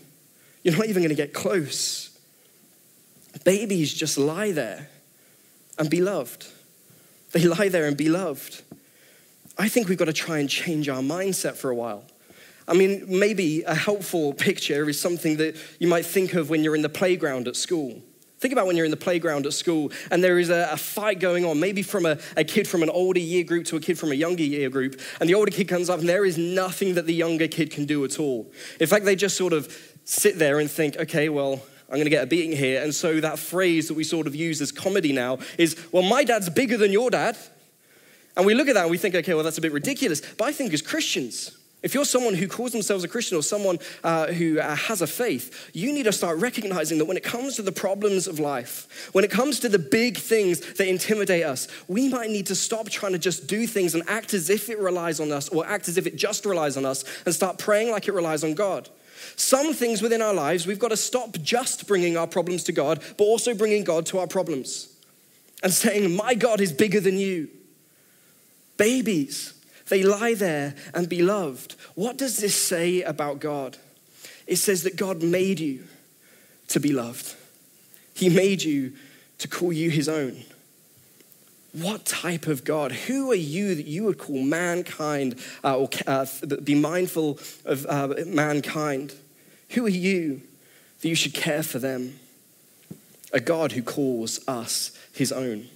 You're 0.62 0.76
not 0.76 0.86
even 0.86 1.02
going 1.02 1.16
to 1.16 1.16
get 1.16 1.34
close. 1.34 2.16
Babies 3.42 3.92
just 3.92 4.16
lie 4.16 4.52
there 4.52 4.88
and 5.76 5.90
be 5.90 6.00
loved. 6.00 6.46
They 7.32 7.44
lie 7.46 7.68
there 7.68 7.86
and 7.86 7.96
be 7.96 8.08
loved. 8.08 8.62
I 9.58 9.68
think 9.68 9.88
we've 9.88 9.98
got 9.98 10.06
to 10.06 10.12
try 10.12 10.38
and 10.38 10.48
change 10.48 10.88
our 10.88 11.00
mindset 11.00 11.56
for 11.56 11.70
a 11.70 11.74
while. 11.74 12.04
I 12.70 12.74
mean, 12.74 13.04
maybe 13.08 13.64
a 13.64 13.74
helpful 13.74 14.32
picture 14.32 14.88
is 14.88 15.00
something 15.00 15.38
that 15.38 15.56
you 15.80 15.88
might 15.88 16.06
think 16.06 16.34
of 16.34 16.50
when 16.50 16.62
you're 16.62 16.76
in 16.76 16.82
the 16.82 16.88
playground 16.88 17.48
at 17.48 17.56
school. 17.56 18.00
Think 18.38 18.52
about 18.52 18.68
when 18.68 18.76
you're 18.76 18.84
in 18.84 18.92
the 18.92 18.96
playground 18.96 19.44
at 19.44 19.52
school 19.54 19.90
and 20.12 20.22
there 20.22 20.38
is 20.38 20.50
a, 20.50 20.68
a 20.70 20.76
fight 20.76 21.18
going 21.18 21.44
on, 21.44 21.58
maybe 21.58 21.82
from 21.82 22.06
a, 22.06 22.16
a, 22.36 22.44
kid 22.44 22.68
from 22.68 22.84
an 22.84 22.88
older 22.88 23.18
year 23.18 23.42
group 23.42 23.66
to 23.66 23.76
a 23.76 23.80
kid 23.80 23.98
from 23.98 24.12
a 24.12 24.14
younger 24.14 24.44
year 24.44 24.70
group, 24.70 25.00
and 25.20 25.28
the 25.28 25.34
older 25.34 25.50
kid 25.50 25.66
comes 25.66 25.90
up 25.90 25.98
and 25.98 26.08
there 26.08 26.24
is 26.24 26.38
nothing 26.38 26.94
that 26.94 27.06
the 27.06 27.12
younger 27.12 27.48
kid 27.48 27.72
can 27.72 27.86
do 27.86 28.04
at 28.04 28.20
all. 28.20 28.50
In 28.78 28.86
fact, 28.86 29.04
they 29.04 29.16
just 29.16 29.36
sort 29.36 29.52
of 29.52 29.76
sit 30.04 30.38
there 30.38 30.60
and 30.60 30.70
think, 30.70 30.96
okay, 30.96 31.28
well, 31.28 31.60
I'm 31.88 31.96
going 31.96 32.04
to 32.04 32.10
get 32.10 32.22
a 32.22 32.26
beating 32.26 32.56
here. 32.56 32.84
And 32.84 32.94
so 32.94 33.20
that 33.20 33.40
phrase 33.40 33.88
that 33.88 33.94
we 33.94 34.04
sort 34.04 34.28
of 34.28 34.36
use 34.36 34.60
as 34.60 34.70
comedy 34.70 35.12
now 35.12 35.38
is, 35.58 35.76
well, 35.90 36.04
my 36.04 36.22
dad's 36.22 36.48
bigger 36.48 36.76
than 36.76 36.92
your 36.92 37.10
dad. 37.10 37.36
And 38.36 38.46
we 38.46 38.54
look 38.54 38.68
at 38.68 38.74
that 38.74 38.82
and 38.82 38.90
we 38.92 38.96
think, 38.96 39.16
okay, 39.16 39.34
well, 39.34 39.42
that's 39.42 39.58
a 39.58 39.60
bit 39.60 39.72
ridiculous. 39.72 40.22
But 40.38 40.44
I 40.44 40.52
think 40.52 40.72
as 40.72 40.82
Christians, 40.82 41.58
if 41.82 41.94
you're 41.94 42.04
someone 42.04 42.34
who 42.34 42.46
calls 42.46 42.72
themselves 42.72 43.04
a 43.04 43.08
Christian 43.08 43.38
or 43.38 43.42
someone 43.42 43.78
uh, 44.04 44.26
who 44.26 44.60
uh, 44.60 44.75
has 44.75 45.00
a 45.00 45.06
faith, 45.06 45.70
you 45.72 45.92
need 45.92 46.02
to 46.02 46.12
start 46.12 46.38
recognizing 46.38 46.99
that 46.99 47.06
when 47.06 47.16
it 47.16 47.22
comes 47.22 47.56
to 47.56 47.62
the 47.62 47.72
problems 47.72 48.26
of 48.26 48.38
life, 48.38 49.08
when 49.12 49.25
it 49.25 49.30
comes 49.30 49.60
to 49.60 49.68
the 49.68 49.78
big 49.78 50.18
things 50.18 50.60
that 50.75 50.87
intimidate 50.87 51.44
us, 51.44 51.68
we 51.88 52.08
might 52.08 52.30
need 52.30 52.46
to 52.46 52.54
stop 52.54 52.90
trying 52.90 53.12
to 53.12 53.18
just 53.18 53.46
do 53.46 53.66
things 53.66 53.94
and 53.94 54.06
act 54.08 54.34
as 54.34 54.50
if 54.50 54.68
it 54.68 54.78
relies 54.78 55.20
on 55.20 55.32
us 55.32 55.49
or 55.49 55.66
act 55.66 55.88
as 55.88 55.96
if 55.96 56.06
it 56.06 56.16
just 56.16 56.44
relies 56.44 56.76
on 56.76 56.84
us 56.84 57.02
and 57.25 57.34
start 57.34 57.58
praying 57.58 57.90
like 57.90 58.08
it 58.08 58.12
relies 58.12 58.44
on 58.44 58.52
God. 58.54 58.88
Some 59.37 59.72
things 59.72 60.02
within 60.02 60.20
our 60.20 60.34
lives, 60.34 60.66
we've 60.66 60.78
got 60.78 60.88
to 60.88 60.96
stop 60.96 61.32
just 61.40 61.87
bringing 61.87 62.16
our 62.16 62.26
problems 62.26 62.64
to 62.64 62.72
God, 62.72 63.02
but 63.16 63.25
also 63.25 63.54
bringing 63.54 63.84
God 63.84 64.04
to 64.06 64.18
our 64.18 64.26
problems 64.26 64.94
and 65.62 65.72
saying, 65.72 66.14
My 66.14 66.34
God 66.34 66.60
is 66.60 66.72
bigger 66.72 67.00
than 67.00 67.16
you. 67.16 67.49
Babies 68.76 69.54
they 69.90 70.02
lie 70.02 70.35
there 70.35 70.75
and 70.94 71.09
be 71.09 71.20
loved. 71.20 71.75
What 71.94 72.16
does 72.16 72.38
this 72.38 72.54
say 72.54 73.02
about 73.02 73.40
God? 73.40 73.76
It 74.47 74.56
says 74.56 74.85
that 74.85 74.97
God 74.97 75.23
made 75.23 75.61
you 75.61 75.85
to 76.68 76.80
be 76.80 76.92
loved. 76.92 77.35
He 78.14 78.28
made 78.28 78.62
you 78.62 78.92
to 79.38 79.49
call 79.49 79.73
you 79.73 79.90
his 79.90 80.09
own. 80.09 80.44
What 81.73 82.04
type 82.04 82.47
of 82.47 82.64
God? 82.64 82.92
Who 82.92 83.30
are 83.30 83.37
you 83.37 83.75
that 83.75 83.87
you 83.87 84.04
would 84.04 84.18
call 84.18 84.42
mankind 84.42 85.38
uh, 85.62 85.78
or 85.78 85.88
uh, 86.06 86.26
be 86.64 86.75
mindful 86.75 87.38
of 87.64 87.87
uh, 87.88 88.14
mankind? 88.26 89.14
Who 89.70 89.87
are 89.87 89.90
you 89.90 90.42
that 91.00 91.09
you 91.09 91.14
should 91.14 91.35
care 91.35 91.62
for 91.62 91.78
them? 91.78 92.18
A 93.32 93.40
God 93.40 93.73
who 93.73 93.82
calls 93.82 94.40
us 94.49 94.99
his 95.12 95.30
own. 95.30 95.68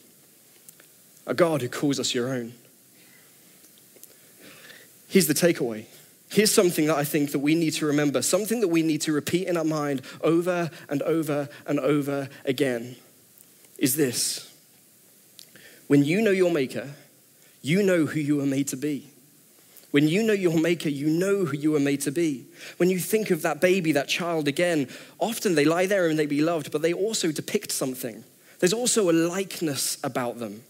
A 1.26 1.35
God 1.35 1.62
who 1.62 1.68
calls 1.68 2.00
us 2.00 2.14
your 2.14 2.35
own. 2.35 2.54
Here's 5.14 5.28
the 5.28 5.33
takeaway. 5.33 5.85
Here's 6.28 6.50
something 6.50 6.87
that 6.87 6.97
I 6.97 7.04
think 7.04 7.30
that 7.30 7.38
we 7.38 7.54
need 7.54 7.75
to 7.75 7.87
remember, 7.87 8.21
something 8.21 8.61
that 8.62 8.66
we 8.66 8.83
need 8.83 9.00
to 9.02 9.12
repeat 9.12 9.47
in 9.47 9.56
our 9.56 9.62
mind 9.62 10.02
over 10.23 10.73
and 10.88 11.02
over 11.02 11.49
and 11.68 11.78
over 11.78 12.28
again 12.44 12.97
is 13.78 13.94
this. 13.94 14.52
When 15.87 16.04
you 16.04 16.21
know 16.21 16.33
your 16.33 16.50
maker, 16.50 16.88
you 17.62 17.80
know 17.85 18.06
who 18.06 18.18
you 18.18 18.40
are 18.40 18.47
made 18.47 18.66
to 18.66 18.76
be. 18.76 19.06
When 19.92 20.09
you 20.09 20.21
know 20.25 20.33
your 20.33 20.59
maker, 20.59 20.88
you 20.88 21.06
know 21.06 21.44
who 21.44 21.56
you 21.56 21.71
were 21.71 21.78
made 21.78 22.00
to 22.00 22.11
be. 22.11 22.47
When 22.78 22.90
you 22.90 22.99
think 22.99 23.30
of 23.30 23.42
that 23.42 23.61
baby, 23.61 23.92
that 23.92 24.09
child 24.09 24.49
again, 24.49 24.88
often 25.21 25.54
they 25.54 25.64
lie 25.64 25.87
there 25.87 26.09
and 26.09 26.18
they 26.18 26.26
be 26.26 26.42
loved, 26.42 26.73
but 26.73 26.83
they 26.83 26.92
also 26.92 27.30
depict 27.30 27.71
something. 27.71 28.25
There's 28.59 28.73
also 28.73 29.09
a 29.09 29.12
likeness 29.12 29.97
about 30.02 30.40
them. 30.40 30.64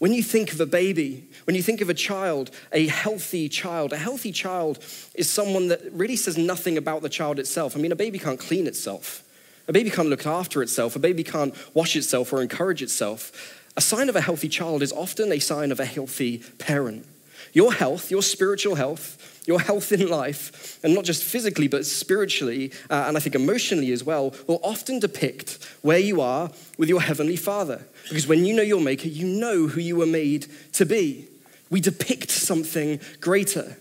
When 0.00 0.14
you 0.14 0.22
think 0.22 0.54
of 0.54 0.60
a 0.62 0.66
baby, 0.66 1.28
when 1.44 1.54
you 1.54 1.62
think 1.62 1.82
of 1.82 1.90
a 1.90 1.94
child, 1.94 2.50
a 2.72 2.86
healthy 2.86 3.50
child, 3.50 3.92
a 3.92 3.98
healthy 3.98 4.32
child 4.32 4.78
is 5.14 5.28
someone 5.28 5.68
that 5.68 5.82
really 5.92 6.16
says 6.16 6.38
nothing 6.38 6.78
about 6.78 7.02
the 7.02 7.10
child 7.10 7.38
itself. 7.38 7.76
I 7.76 7.80
mean, 7.80 7.92
a 7.92 7.96
baby 7.96 8.18
can't 8.18 8.40
clean 8.40 8.66
itself, 8.66 9.22
a 9.68 9.74
baby 9.74 9.90
can't 9.90 10.08
look 10.08 10.24
after 10.24 10.62
itself, 10.62 10.96
a 10.96 10.98
baby 10.98 11.22
can't 11.22 11.54
wash 11.74 11.96
itself 11.96 12.32
or 12.32 12.40
encourage 12.40 12.82
itself. 12.82 13.70
A 13.76 13.82
sign 13.82 14.08
of 14.08 14.16
a 14.16 14.22
healthy 14.22 14.48
child 14.48 14.82
is 14.82 14.90
often 14.90 15.30
a 15.32 15.38
sign 15.38 15.70
of 15.70 15.78
a 15.78 15.84
healthy 15.84 16.38
parent. 16.56 17.04
Your 17.52 17.72
health, 17.72 18.10
your 18.10 18.22
spiritual 18.22 18.76
health, 18.76 19.42
your 19.46 19.60
health 19.60 19.92
in 19.92 20.08
life, 20.08 20.78
and 20.84 20.94
not 20.94 21.04
just 21.04 21.24
physically, 21.24 21.68
but 21.68 21.84
spiritually, 21.86 22.72
uh, 22.88 23.04
and 23.08 23.16
I 23.16 23.20
think 23.20 23.34
emotionally 23.34 23.92
as 23.92 24.04
well, 24.04 24.34
will 24.46 24.60
often 24.62 25.00
depict 25.00 25.58
where 25.82 25.98
you 25.98 26.20
are 26.20 26.50
with 26.78 26.88
your 26.88 27.00
Heavenly 27.00 27.36
Father. 27.36 27.84
Because 28.08 28.26
when 28.26 28.44
you 28.44 28.54
know 28.54 28.62
your 28.62 28.80
Maker, 28.80 29.08
you 29.08 29.26
know 29.26 29.66
who 29.66 29.80
you 29.80 29.96
were 29.96 30.06
made 30.06 30.46
to 30.74 30.86
be. 30.86 31.26
We 31.70 31.80
depict 31.80 32.30
something 32.30 33.00
greater. 33.20 33.76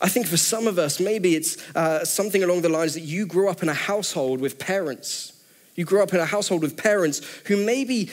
I 0.00 0.08
think 0.08 0.26
for 0.26 0.36
some 0.36 0.66
of 0.66 0.78
us, 0.78 0.98
maybe 0.98 1.36
it's 1.36 1.58
uh, 1.76 2.04
something 2.04 2.42
along 2.42 2.62
the 2.62 2.68
lines 2.70 2.94
that 2.94 3.00
you 3.00 3.26
grew 3.26 3.50
up 3.50 3.62
in 3.62 3.68
a 3.68 3.74
household 3.74 4.40
with 4.40 4.58
parents. 4.58 5.34
You 5.74 5.84
grew 5.84 6.02
up 6.02 6.14
in 6.14 6.20
a 6.20 6.24
household 6.24 6.62
with 6.62 6.76
parents 6.76 7.20
who 7.46 7.64
maybe 7.64 8.10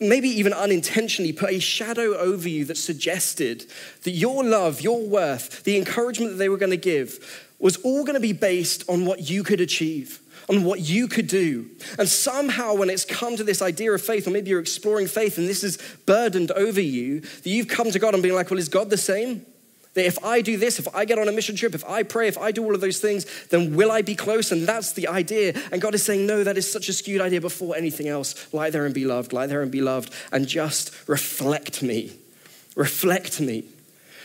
maybe 0.00 0.28
even 0.28 0.52
unintentionally, 0.52 1.32
put 1.32 1.50
a 1.50 1.60
shadow 1.60 2.16
over 2.16 2.48
you 2.48 2.64
that 2.66 2.76
suggested 2.76 3.66
that 4.02 4.10
your 4.10 4.44
love, 4.44 4.80
your 4.80 5.06
worth, 5.06 5.62
the 5.64 5.76
encouragement 5.76 6.32
that 6.32 6.38
they 6.38 6.48
were 6.48 6.56
going 6.56 6.70
to 6.70 6.76
give 6.76 7.50
was 7.58 7.76
all 7.78 8.04
going 8.04 8.14
to 8.14 8.20
be 8.20 8.32
based 8.32 8.84
on 8.88 9.06
what 9.06 9.30
you 9.30 9.42
could 9.42 9.60
achieve, 9.60 10.20
on 10.48 10.64
what 10.64 10.80
you 10.80 11.08
could 11.08 11.26
do. 11.26 11.70
And 11.98 12.08
somehow, 12.08 12.74
when 12.74 12.90
it's 12.90 13.04
come 13.04 13.36
to 13.36 13.44
this 13.44 13.62
idea 13.62 13.92
of 13.92 14.02
faith, 14.02 14.26
or 14.26 14.30
maybe 14.30 14.50
you're 14.50 14.60
exploring 14.60 15.06
faith 15.06 15.38
and 15.38 15.48
this 15.48 15.64
is 15.64 15.78
burdened 16.06 16.50
over 16.50 16.80
you, 16.80 17.20
that 17.20 17.46
you've 17.46 17.68
come 17.68 17.90
to 17.90 17.98
God 17.98 18.14
and 18.14 18.22
being 18.22 18.34
like, 18.34 18.50
well, 18.50 18.58
is 18.58 18.68
God 18.68 18.90
the 18.90 18.98
same? 18.98 19.46
That 19.94 20.06
if 20.06 20.22
I 20.24 20.40
do 20.40 20.56
this, 20.56 20.78
if 20.78 20.92
I 20.94 21.04
get 21.04 21.18
on 21.18 21.28
a 21.28 21.32
mission 21.32 21.56
trip, 21.56 21.74
if 21.74 21.84
I 21.84 22.02
pray, 22.02 22.28
if 22.28 22.36
I 22.36 22.50
do 22.50 22.64
all 22.64 22.74
of 22.74 22.80
those 22.80 22.98
things, 22.98 23.26
then 23.46 23.76
will 23.76 23.92
I 23.92 24.02
be 24.02 24.14
close? 24.16 24.50
And 24.50 24.66
that's 24.66 24.92
the 24.92 25.08
idea. 25.08 25.54
And 25.70 25.80
God 25.80 25.94
is 25.94 26.04
saying, 26.04 26.26
no, 26.26 26.42
that 26.42 26.58
is 26.58 26.70
such 26.70 26.88
a 26.88 26.92
skewed 26.92 27.20
idea 27.20 27.40
before 27.40 27.76
anything 27.76 28.08
else. 28.08 28.52
Lie 28.52 28.70
there 28.70 28.86
and 28.86 28.94
be 28.94 29.04
loved, 29.04 29.32
lie 29.32 29.46
there 29.46 29.62
and 29.62 29.70
be 29.70 29.80
loved, 29.80 30.12
and 30.32 30.48
just 30.48 30.92
reflect 31.08 31.82
me. 31.82 32.12
Reflect 32.74 33.40
me. 33.40 33.64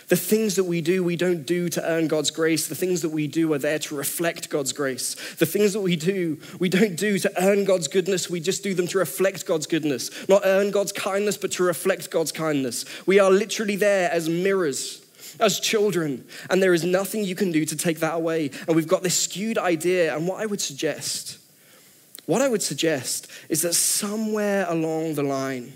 The 0.08 0.16
things 0.16 0.56
that 0.56 0.64
we 0.64 0.82
do, 0.82 1.04
we 1.04 1.16
don't 1.16 1.46
do 1.46 1.70
to 1.70 1.88
earn 1.88 2.08
God's 2.08 2.32
grace. 2.32 2.66
The 2.66 2.74
things 2.74 3.04
that 3.04 3.10
we 3.10 3.28
do 3.28 3.54
are 3.54 3.60
there 3.60 3.78
to 3.78 3.96
reflect 3.96 4.50
God's 4.50 4.74
grace. 4.74 5.15
The 5.36 5.46
things 5.46 5.74
that 5.74 5.82
we 5.82 5.96
do, 5.96 6.39
we 6.58 6.67
don't 6.67 6.96
do 6.96 7.20
to 7.20 7.32
earn 7.39 7.63
God's 7.63 7.88
goodness. 7.88 8.28
We 8.28 8.39
just 8.39 8.63
do 8.63 8.74
them 8.74 8.88
to 8.88 8.98
reflect 8.98 9.46
God's 9.46 9.67
goodness. 9.67 10.10
Not 10.28 10.41
earn 10.46 10.72
God's 10.72 10.91
kindness, 10.91 11.38
but 11.38 11.52
to 11.52 11.63
reflect 11.63 12.10
God's 12.10 12.32
kindness. 12.32 12.86
We 13.06 13.20
are 13.20 13.30
literally 13.30 13.76
there 13.76 14.12
as 14.12 14.28
mirrors 14.28 15.06
as 15.39 15.60
children, 15.60 16.25
and 16.49 16.62
there 16.62 16.73
is 16.73 16.84
nothing 16.84 17.23
you 17.23 17.36
can 17.36 17.52
do 17.52 17.65
to 17.65 17.75
take 17.75 17.99
that 17.99 18.15
away. 18.15 18.52
And 18.67 18.75
we've 18.75 18.88
got 18.88 19.04
this 19.04 19.15
skewed 19.15 19.58
idea. 19.58 20.15
And 20.15 20.28
what 20.28 20.41
I 20.41 20.45
would 20.45 20.62
suggest, 20.62 21.38
what 22.25 22.41
I 22.41 22.49
would 22.49 22.62
suggest 22.62 23.32
is 23.49 23.62
that 23.62 23.73
somewhere 23.73 24.65
along 24.67 25.15
the 25.15 25.23
line, 25.23 25.73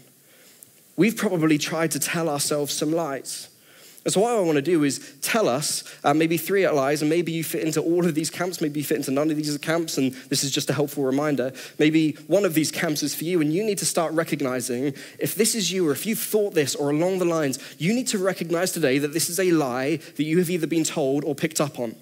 we've 0.96 1.18
probably 1.18 1.58
tried 1.58 1.92
to 1.92 2.00
tell 2.00 2.30
ourselves 2.30 2.74
some 2.74 2.92
lies. 2.92 3.50
And 4.06 4.14
so, 4.14 4.20
what 4.20 4.32
I 4.32 4.40
want 4.42 4.58
to 4.58 4.62
do 4.62 4.84
is 4.84 5.16
tell 5.22 5.48
us 5.48 5.84
uh, 6.04 6.14
maybe 6.14 6.36
three 6.36 6.68
lies, 6.68 7.02
and 7.02 7.10
maybe 7.10 7.32
you 7.32 7.44
fit 7.44 7.64
into 7.64 7.82
all 7.82 8.06
of 8.06 8.16
these 8.16 8.30
camps, 8.30 8.60
maybe 8.60 8.82
you 8.82 8.86
fit 8.86 8.98
into 8.98 9.12
none 9.12 9.32
of 9.32 9.38
these 9.38 9.58
camps, 9.58 9.98
and 9.98 10.12
this 10.30 10.44
is 10.44 10.52
just 10.52 10.70
a 10.70 10.74
helpful 10.74 11.06
reminder. 11.06 11.54
Maybe 11.80 12.14
one 12.28 12.44
of 12.44 12.54
these 12.54 12.70
camps 12.70 13.02
is 13.02 13.16
for 13.16 13.24
you, 13.24 13.40
and 13.40 13.54
you 13.54 13.64
need 13.64 13.78
to 13.78 13.86
start 13.86 14.12
recognizing 14.14 14.94
if 15.20 15.36
this 15.36 15.56
is 15.56 15.72
you, 15.72 15.88
or 15.88 15.94
if 15.94 16.06
you've 16.06 16.20
thought 16.20 16.54
this, 16.54 16.76
or 16.76 16.90
along 16.90 17.20
the 17.20 17.26
lines, 17.26 17.60
you 17.78 17.94
need 17.94 18.08
to 18.08 18.18
recognize 18.18 18.74
today 18.74 18.98
that 18.98 19.14
this 19.14 19.30
is 19.30 19.40
a 19.40 19.52
lie 19.52 19.96
that 19.96 20.24
you 20.24 20.38
have 20.40 20.50
either 20.50 20.68
been 20.68 20.84
told 20.84 21.24
or 21.24 21.34
picked 21.34 21.62
up 21.62 21.80
on. 21.80 21.96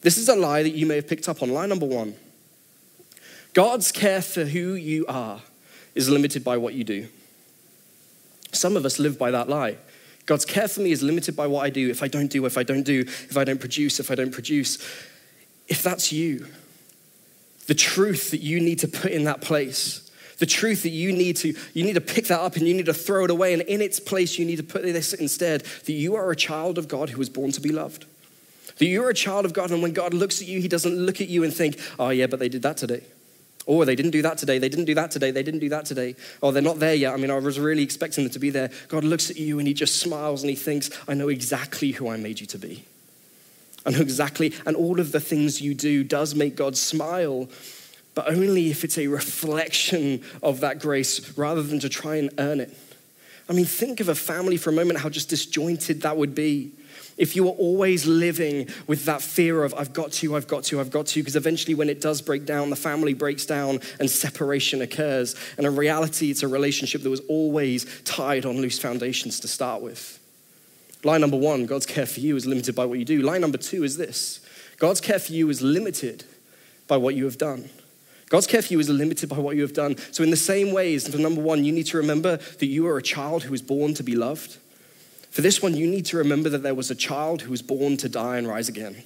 This 0.00 0.18
is 0.18 0.28
a 0.28 0.34
lie 0.34 0.64
that 0.64 0.74
you 0.74 0.86
may 0.86 0.96
have 0.96 1.08
picked 1.08 1.28
up 1.28 1.42
on. 1.42 1.50
Lie 1.50 1.66
number 1.66 1.86
one 1.86 2.14
God's 3.52 3.92
care 3.92 4.22
for 4.22 4.44
who 4.44 4.74
you 4.74 5.06
are 5.06 5.40
is 5.94 6.08
limited 6.08 6.42
by 6.42 6.56
what 6.56 6.74
you 6.74 6.84
do. 6.84 7.08
Some 8.52 8.76
of 8.76 8.84
us 8.84 8.98
live 8.98 9.18
by 9.18 9.30
that 9.30 9.48
lie. 9.48 9.76
God's 10.28 10.44
care 10.44 10.68
for 10.68 10.82
me 10.82 10.92
is 10.92 11.02
limited 11.02 11.34
by 11.34 11.46
what 11.46 11.64
I 11.64 11.70
do. 11.70 11.88
If 11.88 12.02
I 12.02 12.06
don't 12.06 12.30
do, 12.30 12.44
if 12.44 12.58
I 12.58 12.62
don't 12.62 12.82
do, 12.82 13.00
if 13.00 13.38
I 13.38 13.44
don't 13.44 13.58
produce, 13.58 13.98
if 13.98 14.10
I 14.10 14.14
don't 14.14 14.30
produce. 14.30 14.76
If 15.68 15.82
that's 15.82 16.12
you, 16.12 16.46
the 17.66 17.74
truth 17.74 18.30
that 18.32 18.42
you 18.42 18.60
need 18.60 18.78
to 18.80 18.88
put 18.88 19.10
in 19.10 19.24
that 19.24 19.40
place, 19.40 20.10
the 20.36 20.44
truth 20.44 20.82
that 20.82 20.90
you 20.90 21.12
need 21.12 21.36
to 21.36 21.54
you 21.72 21.82
need 21.82 21.94
to 21.94 22.02
pick 22.02 22.26
that 22.26 22.40
up 22.40 22.56
and 22.56 22.68
you 22.68 22.74
need 22.74 22.84
to 22.86 22.94
throw 22.94 23.24
it 23.24 23.30
away 23.30 23.54
and 23.54 23.62
in 23.62 23.80
its 23.80 23.98
place 23.98 24.38
you 24.38 24.44
need 24.44 24.56
to 24.56 24.62
put 24.62 24.82
this 24.82 25.14
instead 25.14 25.62
that 25.62 25.92
you 25.92 26.14
are 26.14 26.30
a 26.30 26.36
child 26.36 26.76
of 26.76 26.88
God 26.88 27.08
who 27.08 27.18
was 27.18 27.30
born 27.30 27.50
to 27.52 27.60
be 27.62 27.72
loved. 27.72 28.04
That 28.76 28.86
you're 28.86 29.08
a 29.08 29.14
child 29.14 29.46
of 29.46 29.54
God 29.54 29.70
and 29.70 29.80
when 29.80 29.94
God 29.94 30.12
looks 30.12 30.42
at 30.42 30.46
you 30.46 30.60
he 30.60 30.68
doesn't 30.68 30.94
look 30.94 31.22
at 31.22 31.28
you 31.28 31.42
and 31.42 31.54
think, 31.54 31.80
"Oh 31.98 32.10
yeah, 32.10 32.26
but 32.26 32.38
they 32.38 32.50
did 32.50 32.60
that 32.62 32.76
today." 32.76 33.02
Oh, 33.68 33.84
they 33.84 33.94
didn't 33.94 34.12
do 34.12 34.22
that 34.22 34.38
today. 34.38 34.58
They 34.58 34.70
didn't 34.70 34.86
do 34.86 34.94
that 34.94 35.10
today. 35.10 35.30
They 35.30 35.42
didn't 35.42 35.60
do 35.60 35.68
that 35.68 35.84
today. 35.84 36.16
Oh, 36.42 36.50
they're 36.50 36.62
not 36.62 36.78
there 36.78 36.94
yet. 36.94 37.12
I 37.12 37.18
mean, 37.18 37.30
I 37.30 37.38
was 37.38 37.60
really 37.60 37.82
expecting 37.82 38.24
them 38.24 38.32
to 38.32 38.38
be 38.38 38.48
there. 38.48 38.70
God 38.88 39.04
looks 39.04 39.30
at 39.30 39.36
you 39.36 39.58
and 39.58 39.68
he 39.68 39.74
just 39.74 39.98
smiles 39.98 40.42
and 40.42 40.48
he 40.48 40.56
thinks, 40.56 40.90
I 41.06 41.12
know 41.12 41.28
exactly 41.28 41.90
who 41.92 42.08
I 42.08 42.16
made 42.16 42.40
you 42.40 42.46
to 42.46 42.58
be. 42.58 42.84
I 43.84 43.90
know 43.90 44.00
exactly. 44.00 44.54
And 44.64 44.74
all 44.74 44.98
of 44.98 45.12
the 45.12 45.20
things 45.20 45.60
you 45.60 45.74
do 45.74 46.02
does 46.02 46.34
make 46.34 46.56
God 46.56 46.78
smile, 46.78 47.48
but 48.14 48.28
only 48.28 48.70
if 48.70 48.84
it's 48.84 48.96
a 48.96 49.06
reflection 49.06 50.22
of 50.42 50.60
that 50.60 50.80
grace 50.80 51.36
rather 51.36 51.62
than 51.62 51.78
to 51.80 51.90
try 51.90 52.16
and 52.16 52.30
earn 52.38 52.60
it. 52.60 52.74
I 53.50 53.52
mean, 53.52 53.66
think 53.66 54.00
of 54.00 54.08
a 54.08 54.14
family 54.14 54.56
for 54.56 54.70
a 54.70 54.74
moment, 54.74 54.98
how 55.00 55.10
just 55.10 55.28
disjointed 55.28 56.02
that 56.02 56.16
would 56.16 56.34
be 56.34 56.72
if 57.18 57.34
you 57.36 57.46
are 57.48 57.52
always 57.52 58.06
living 58.06 58.68
with 58.86 59.04
that 59.04 59.20
fear 59.20 59.64
of, 59.64 59.74
I've 59.74 59.92
got 59.92 60.12
to, 60.12 60.36
I've 60.36 60.46
got 60.46 60.64
to, 60.64 60.80
I've 60.80 60.90
got 60.90 61.06
to, 61.06 61.20
because 61.20 61.36
eventually 61.36 61.74
when 61.74 61.88
it 61.88 62.00
does 62.00 62.22
break 62.22 62.46
down, 62.46 62.70
the 62.70 62.76
family 62.76 63.12
breaks 63.12 63.44
down 63.44 63.80
and 63.98 64.08
separation 64.08 64.80
occurs. 64.80 65.34
And 65.56 65.66
in 65.66 65.76
reality, 65.76 66.30
it's 66.30 66.42
a 66.42 66.48
relationship 66.48 67.02
that 67.02 67.10
was 67.10 67.20
always 67.28 67.84
tied 68.04 68.46
on 68.46 68.58
loose 68.58 68.78
foundations 68.78 69.40
to 69.40 69.48
start 69.48 69.82
with. 69.82 70.20
Line 71.04 71.20
number 71.20 71.36
one 71.36 71.66
God's 71.66 71.86
care 71.86 72.06
for 72.06 72.20
you 72.20 72.36
is 72.36 72.46
limited 72.46 72.74
by 72.74 72.84
what 72.84 72.98
you 72.98 73.04
do. 73.04 73.22
Line 73.22 73.40
number 73.40 73.58
two 73.58 73.84
is 73.84 73.96
this 73.96 74.40
God's 74.78 75.00
care 75.00 75.18
for 75.18 75.32
you 75.32 75.50
is 75.50 75.60
limited 75.60 76.24
by 76.86 76.96
what 76.96 77.14
you 77.14 77.24
have 77.24 77.38
done. 77.38 77.68
God's 78.28 78.46
care 78.46 78.62
for 78.62 78.72
you 78.72 78.78
is 78.78 78.90
limited 78.90 79.28
by 79.28 79.38
what 79.38 79.56
you 79.56 79.62
have 79.62 79.72
done. 79.72 79.96
So, 80.12 80.22
in 80.22 80.30
the 80.30 80.36
same 80.36 80.72
ways, 80.72 81.08
for 81.08 81.18
number 81.18 81.40
one, 81.40 81.64
you 81.64 81.72
need 81.72 81.86
to 81.86 81.96
remember 81.96 82.36
that 82.36 82.66
you 82.66 82.86
are 82.86 82.98
a 82.98 83.02
child 83.02 83.44
who 83.44 83.50
was 83.50 83.62
born 83.62 83.94
to 83.94 84.02
be 84.02 84.14
loved. 84.14 84.58
For 85.30 85.42
this 85.42 85.62
one, 85.62 85.74
you 85.74 85.86
need 85.86 86.06
to 86.06 86.16
remember 86.16 86.48
that 86.48 86.62
there 86.62 86.74
was 86.74 86.90
a 86.90 86.94
child 86.94 87.42
who 87.42 87.50
was 87.50 87.62
born 87.62 87.96
to 87.98 88.08
die 88.08 88.38
and 88.38 88.48
rise 88.48 88.68
again. 88.68 89.04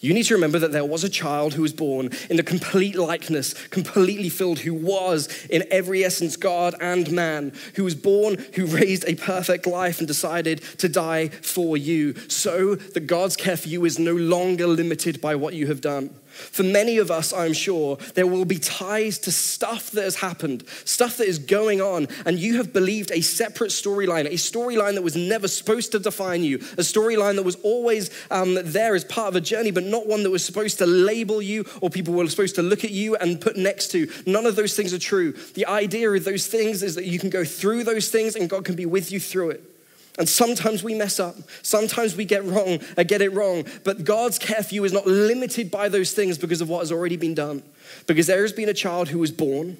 You 0.00 0.12
need 0.12 0.24
to 0.24 0.34
remember 0.34 0.58
that 0.58 0.72
there 0.72 0.84
was 0.84 1.04
a 1.04 1.08
child 1.08 1.54
who 1.54 1.62
was 1.62 1.72
born 1.72 2.10
in 2.28 2.36
the 2.36 2.42
complete 2.42 2.96
likeness, 2.96 3.54
completely 3.68 4.28
filled, 4.28 4.60
who 4.60 4.74
was 4.74 5.46
in 5.46 5.64
every 5.70 6.04
essence 6.04 6.36
God 6.36 6.74
and 6.80 7.10
man, 7.10 7.52
who 7.74 7.84
was 7.84 7.94
born, 7.94 8.36
who 8.54 8.66
raised 8.66 9.04
a 9.06 9.14
perfect 9.14 9.66
life 9.66 9.98
and 9.98 10.06
decided 10.06 10.62
to 10.78 10.88
die 10.88 11.28
for 11.28 11.76
you, 11.76 12.14
so 12.28 12.74
that 12.74 13.06
God's 13.06 13.36
care 13.36 13.56
for 13.56 13.68
you 13.68 13.84
is 13.84 13.98
no 13.98 14.14
longer 14.14 14.66
limited 14.66 15.20
by 15.20 15.34
what 15.34 15.54
you 15.54 15.66
have 15.68 15.80
done. 15.80 16.10
For 16.36 16.62
many 16.62 16.98
of 16.98 17.10
us, 17.10 17.32
I'm 17.32 17.52
sure, 17.52 17.96
there 18.14 18.26
will 18.26 18.44
be 18.44 18.58
ties 18.58 19.18
to 19.20 19.32
stuff 19.32 19.90
that 19.92 20.04
has 20.04 20.16
happened, 20.16 20.64
stuff 20.84 21.16
that 21.16 21.26
is 21.26 21.38
going 21.38 21.80
on, 21.80 22.08
and 22.24 22.38
you 22.38 22.56
have 22.58 22.72
believed 22.72 23.10
a 23.10 23.20
separate 23.20 23.70
storyline, 23.70 24.26
a 24.26 24.30
storyline 24.30 24.94
that 24.94 25.02
was 25.02 25.16
never 25.16 25.48
supposed 25.48 25.92
to 25.92 25.98
define 25.98 26.44
you, 26.44 26.56
a 26.56 26.82
storyline 26.82 27.36
that 27.36 27.44
was 27.44 27.56
always 27.56 28.10
um, 28.30 28.58
there 28.62 28.94
as 28.94 29.04
part 29.04 29.28
of 29.28 29.36
a 29.36 29.40
journey, 29.40 29.70
but 29.70 29.84
not 29.84 30.06
one 30.06 30.22
that 30.22 30.30
was 30.30 30.44
supposed 30.44 30.78
to 30.78 30.86
label 30.86 31.40
you 31.40 31.64
or 31.80 31.90
people 31.90 32.14
were 32.14 32.28
supposed 32.28 32.56
to 32.56 32.62
look 32.62 32.84
at 32.84 32.90
you 32.90 33.16
and 33.16 33.40
put 33.40 33.56
next 33.56 33.88
to. 33.88 34.10
None 34.26 34.46
of 34.46 34.56
those 34.56 34.74
things 34.74 34.92
are 34.92 34.98
true. 34.98 35.32
The 35.54 35.66
idea 35.66 36.10
of 36.10 36.24
those 36.24 36.46
things 36.46 36.82
is 36.82 36.94
that 36.94 37.04
you 37.04 37.18
can 37.18 37.30
go 37.30 37.44
through 37.44 37.84
those 37.84 38.10
things 38.10 38.36
and 38.36 38.48
God 38.50 38.64
can 38.64 38.76
be 38.76 38.86
with 38.86 39.12
you 39.12 39.20
through 39.20 39.50
it. 39.50 39.75
And 40.18 40.28
sometimes 40.28 40.82
we 40.82 40.94
mess 40.94 41.20
up. 41.20 41.36
Sometimes 41.62 42.16
we 42.16 42.24
get 42.24 42.44
wrong, 42.44 42.80
I 42.96 43.04
get 43.04 43.20
it 43.20 43.30
wrong. 43.30 43.64
But 43.84 44.04
God's 44.04 44.38
care 44.38 44.62
for 44.62 44.74
you 44.74 44.84
is 44.84 44.92
not 44.92 45.06
limited 45.06 45.70
by 45.70 45.88
those 45.88 46.12
things 46.12 46.38
because 46.38 46.60
of 46.60 46.68
what 46.68 46.80
has 46.80 46.90
already 46.90 47.16
been 47.16 47.34
done. 47.34 47.62
Because 48.06 48.26
there 48.26 48.42
has 48.42 48.52
been 48.52 48.68
a 48.68 48.74
child 48.74 49.08
who 49.08 49.18
was 49.18 49.30
born 49.30 49.76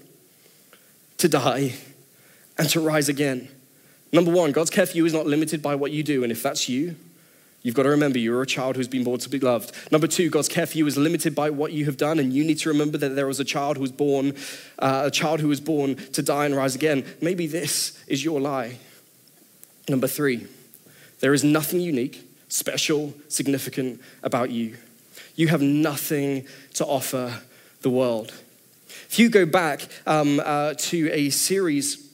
to 1.19 1.29
die 1.29 1.75
and 2.59 2.69
to 2.71 2.81
rise 2.81 3.09
again. 3.09 3.49
Number 4.13 4.31
one, 4.31 4.53
God's 4.53 4.71
care 4.71 4.87
for 4.87 4.97
you 4.97 5.07
is 5.07 5.13
not 5.13 5.27
limited 5.27 5.63
by 5.63 5.75
what 5.75 5.91
you 5.91 6.03
do. 6.03 6.23
And 6.23 6.31
if 6.31 6.43
that's 6.43 6.69
you, 6.69 6.97
you've 7.63 7.75
got 7.75 7.83
to 7.85 7.91
remember 7.91 8.19
you're 8.19 8.43
a 8.43 8.47
child 8.47 8.77
who's 8.77 8.89
been 8.89 9.05
born 9.05 9.19
to 9.21 9.29
be 9.29 9.39
loved. 9.39 9.73
Number 9.91 10.07
two, 10.07 10.31
God's 10.31 10.49
care 10.49 10.67
for 10.67 10.77
you 10.79 10.87
is 10.87 10.97
limited 10.97 11.35
by 11.35 11.51
what 11.51 11.73
you 11.73 11.87
have 11.87 11.97
done. 11.97 12.19
And 12.19 12.33
you 12.33 12.45
need 12.45 12.59
to 12.59 12.69
remember 12.69 12.99
that 12.99 13.11
there 13.11 13.27
was 13.27 13.41
a 13.41 13.45
child 13.45 13.77
who 13.77 13.83
was 13.83 13.93
born, 13.93 14.35
uh, 14.79 15.05
a 15.07 15.11
child 15.11 15.41
who 15.41 15.49
was 15.49 15.61
born 15.61 15.97
to 15.97 16.23
die 16.23 16.45
and 16.45 16.55
rise 16.55 16.75
again. 16.75 17.05
Maybe 17.21 17.47
this 17.47 18.03
is 18.07 18.25
your 18.25 18.41
lie. 18.41 18.79
Number 19.89 20.09
three, 20.09 20.47
there 21.21 21.33
is 21.33 21.45
nothing 21.45 21.81
unique, 21.81 22.29
special, 22.49 23.15
significant 23.29 24.01
about 24.23 24.51
you. 24.51 24.77
You 25.37 25.49
have 25.49 25.63
nothing 25.63 26.47
to 26.75 26.85
offer 26.85 27.41
the 27.83 27.91
world. 27.91 28.33
If 29.09 29.19
you 29.19 29.29
go 29.29 29.47
back 29.47 29.89
um, 30.07 30.41
uh, 30.45 30.75
to 30.75 31.11
a 31.13 31.31
series 31.31 32.07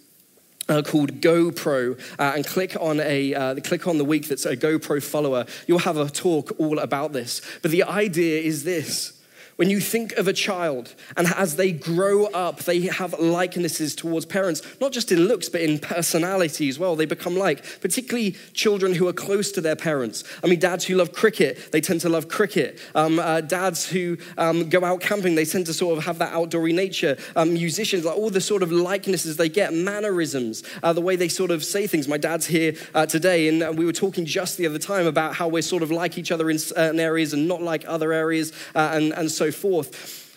uh, 0.69 0.83
called 0.83 1.21
GoPro 1.21 1.99
uh, 2.19 2.33
and 2.37 2.47
click 2.47 2.77
on 2.81 3.01
a 3.01 3.35
uh, 3.35 3.55
click 3.57 3.87
on 3.87 3.99
the 3.99 4.05
week 4.05 4.29
that's 4.29 4.47
a 4.47 4.57
GoPro 4.57 5.03
follower, 5.03 5.47
you'll 5.67 5.81
have 5.81 5.97
a 5.97 6.09
talk 6.09 6.53
all 6.59 6.79
about 6.79 7.13
this. 7.13 7.41
But 7.63 7.71
the 7.71 7.85
idea 7.85 8.43
is 8.43 8.65
this 8.65 9.22
when 9.57 9.71
you 9.71 9.81
think 9.81 10.13
of 10.13 10.29
a 10.29 10.33
child 10.33 10.95
and 11.17 11.27
as 11.37 11.57
they 11.57 11.73
grow 11.73 12.27
up, 12.27 12.61
they 12.61 12.83
have 12.83 13.19
likenesses 13.19 13.95
towards 13.95 14.27
parents, 14.27 14.63
not 14.81 14.93
just 14.93 15.13
in 15.13 15.21
looks, 15.21 15.49
but 15.49 15.61
in 15.61 15.79
personality 15.79 16.69
as 16.69 16.79
well. 16.79 16.97
They 16.97 17.07
become 17.07 17.37
like, 17.37 17.81
particularly 17.81 18.33
children 18.55 18.95
who 18.95 19.09
are 19.09 19.13
close 19.13 19.53
to 19.53 19.61
their 19.61 19.77
parents. 19.77 20.25
I 20.43 20.47
mean, 20.47 20.59
dads 20.59 20.85
who 20.85 20.97
love 20.97 21.13
cricket, 21.13 21.73
they 21.73 21.81
tend 21.81 22.01
to 22.03 22.09
love 22.09 22.29
cricket. 22.29 22.81
Um, 22.95 23.19
uh, 23.19 23.41
dads 23.41 23.89
who 23.89 24.19
um, 24.39 24.69
go 24.69 24.85
out 24.85 25.01
camping, 25.01 25.35
they 25.35 25.45
tend 25.45 25.67
to 25.67 25.75
sort 25.75 25.99
of 25.99 26.05
have 26.05 26.19
that 26.19 26.33
outdoory 26.33 26.75
nature. 26.75 27.17
Um, 27.37 27.55
musicians, 27.55 28.05
like 28.05 28.17
all 28.17 28.31
the 28.31 28.41
sort 28.41 28.63
of 28.63 28.73
likenesses 28.73 29.37
they 29.37 29.49
get, 29.49 29.73
mannerisms, 29.73 30.63
uh, 30.83 30.93
the 30.93 31.01
way 31.01 31.17
they 31.17 31.29
sort 31.29 31.51
of 31.51 31.65
say 31.65 31.87
things. 31.87 32.09
My 32.09 32.17
dad's 32.17 32.47
here 32.47 32.75
uh, 32.95 33.07
today, 33.07 33.49
and 33.49 33.63
uh, 33.63 33.73
we 33.75 33.85
were 33.85 33.93
talking 33.93 34.25
just 34.25 34.57
the 34.57 34.67
other 34.67 34.79
time 34.79 35.07
about 35.07 35.35
how 35.35 35.49
we're 35.49 35.63
sort 35.63 35.83
of 35.83 35.91
like 35.91 36.19
each 36.19 36.33
other 36.33 36.51
in 36.51 36.59
certain 36.59 37.01
areas 37.01 37.33
and 37.33 37.47
not 37.47 37.63
like 37.63 37.85
other 37.87 38.13
areas, 38.13 38.53
uh, 38.75 38.91
and, 38.95 39.13
and 39.13 39.31
so 39.31 39.42
so 39.43 39.51
forth. 39.51 40.37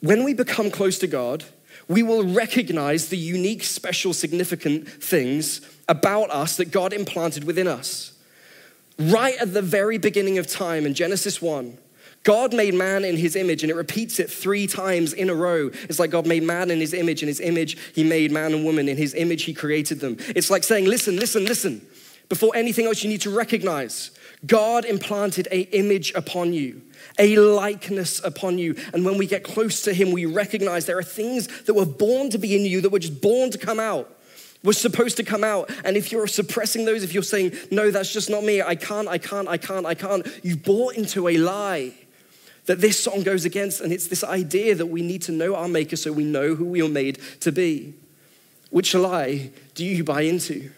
When 0.00 0.24
we 0.24 0.34
become 0.34 0.70
close 0.70 0.98
to 0.98 1.06
God, 1.06 1.44
we 1.88 2.02
will 2.02 2.24
recognize 2.24 3.08
the 3.08 3.16
unique, 3.16 3.64
special, 3.64 4.12
significant 4.12 4.86
things 4.88 5.62
about 5.88 6.30
us 6.30 6.58
that 6.58 6.70
God 6.70 6.92
implanted 6.92 7.44
within 7.44 7.66
us. 7.66 8.12
Right 8.98 9.36
at 9.40 9.54
the 9.54 9.62
very 9.62 9.96
beginning 9.96 10.36
of 10.36 10.46
time 10.46 10.84
in 10.84 10.92
Genesis 10.92 11.40
1, 11.40 11.78
God 12.24 12.52
made 12.52 12.74
man 12.74 13.04
in 13.04 13.16
his 13.16 13.36
image, 13.36 13.62
and 13.62 13.70
it 13.70 13.74
repeats 13.74 14.20
it 14.20 14.30
three 14.30 14.66
times 14.66 15.14
in 15.14 15.30
a 15.30 15.34
row. 15.34 15.70
It's 15.88 15.98
like 15.98 16.10
God 16.10 16.26
made 16.26 16.42
man 16.42 16.70
in 16.70 16.78
his 16.78 16.92
image, 16.92 17.22
in 17.22 17.28
his 17.28 17.40
image, 17.40 17.78
he 17.94 18.04
made 18.04 18.30
man 18.30 18.52
and 18.52 18.64
woman. 18.64 18.86
In 18.86 18.98
his 18.98 19.14
image, 19.14 19.44
he 19.44 19.54
created 19.54 20.00
them. 20.00 20.18
It's 20.36 20.50
like 20.50 20.62
saying, 20.62 20.84
listen, 20.84 21.16
listen, 21.16 21.46
listen. 21.46 21.86
Before 22.28 22.54
anything 22.54 22.86
else, 22.86 23.02
you 23.02 23.08
need 23.08 23.22
to 23.22 23.30
recognize 23.30 24.10
God 24.46 24.84
implanted 24.84 25.48
a 25.50 25.60
image 25.76 26.12
upon 26.14 26.52
you 26.52 26.82
a 27.18 27.36
likeness 27.36 28.22
upon 28.24 28.58
you. 28.58 28.76
And 28.92 29.04
when 29.04 29.18
we 29.18 29.26
get 29.26 29.42
close 29.42 29.82
to 29.82 29.92
Him, 29.92 30.12
we 30.12 30.26
recognize 30.26 30.86
there 30.86 30.98
are 30.98 31.02
things 31.02 31.46
that 31.64 31.74
were 31.74 31.86
born 31.86 32.30
to 32.30 32.38
be 32.38 32.56
in 32.56 32.64
you 32.64 32.80
that 32.80 32.90
were 32.90 32.98
just 32.98 33.20
born 33.20 33.50
to 33.50 33.58
come 33.58 33.80
out. 33.80 34.18
Were 34.64 34.72
supposed 34.72 35.16
to 35.16 35.24
come 35.24 35.42
out. 35.42 35.70
And 35.84 35.96
if 35.96 36.12
you're 36.12 36.28
suppressing 36.28 36.84
those, 36.84 37.02
if 37.02 37.12
you're 37.12 37.24
saying, 37.24 37.52
no, 37.72 37.90
that's 37.90 38.12
just 38.12 38.30
not 38.30 38.44
me, 38.44 38.62
I 38.62 38.76
can't, 38.76 39.08
I 39.08 39.18
can't, 39.18 39.48
I 39.48 39.56
can't, 39.56 39.84
I 39.84 39.94
can't, 39.94 40.24
you've 40.44 40.62
bought 40.62 40.94
into 40.94 41.26
a 41.26 41.36
lie 41.36 41.92
that 42.66 42.80
this 42.80 43.02
song 43.02 43.24
goes 43.24 43.44
against. 43.44 43.80
And 43.80 43.92
it's 43.92 44.06
this 44.06 44.22
idea 44.22 44.76
that 44.76 44.86
we 44.86 45.02
need 45.02 45.22
to 45.22 45.32
know 45.32 45.56
our 45.56 45.66
Maker 45.66 45.96
so 45.96 46.12
we 46.12 46.24
know 46.24 46.54
who 46.54 46.64
we 46.64 46.80
are 46.80 46.88
made 46.88 47.18
to 47.40 47.50
be. 47.50 47.94
Which 48.70 48.94
lie 48.94 49.50
do 49.74 49.84
you 49.84 50.04
buy 50.04 50.22
into? 50.22 50.70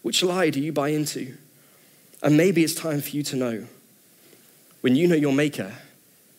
Which 0.00 0.22
lie 0.22 0.48
do 0.48 0.60
you 0.60 0.72
buy 0.72 0.88
into? 0.88 1.36
And 2.22 2.36
maybe 2.36 2.64
it's 2.64 2.74
time 2.74 3.00
for 3.00 3.10
you 3.10 3.22
to 3.24 3.36
know 3.36 3.66
when 4.80 4.96
you 4.96 5.06
know 5.06 5.16
your 5.16 5.32
maker, 5.32 5.72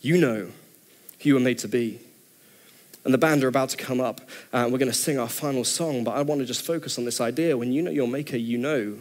you 0.02 0.18
know 0.18 0.48
who 1.20 1.30
you 1.30 1.34
were 1.34 1.40
made 1.40 1.60
to 1.60 1.68
be. 1.68 2.00
And 3.04 3.14
the 3.14 3.18
band 3.18 3.44
are 3.44 3.48
about 3.48 3.70
to 3.70 3.78
come 3.78 4.02
up, 4.02 4.22
and 4.52 4.72
we're 4.72 4.80
going 4.80 4.92
to 4.92 4.98
sing 4.98 5.18
our 5.18 5.30
final 5.30 5.64
song, 5.64 6.04
but 6.04 6.12
I 6.12 6.22
want 6.24 6.42
to 6.42 6.46
just 6.46 6.66
focus 6.66 6.98
on 6.98 7.06
this 7.06 7.22
idea. 7.22 7.58
When 7.58 7.72
you 7.72 7.82
know 7.82 7.92
your 7.92 8.08
maker, 8.08 8.36
you 8.36 8.58
know 8.58 8.98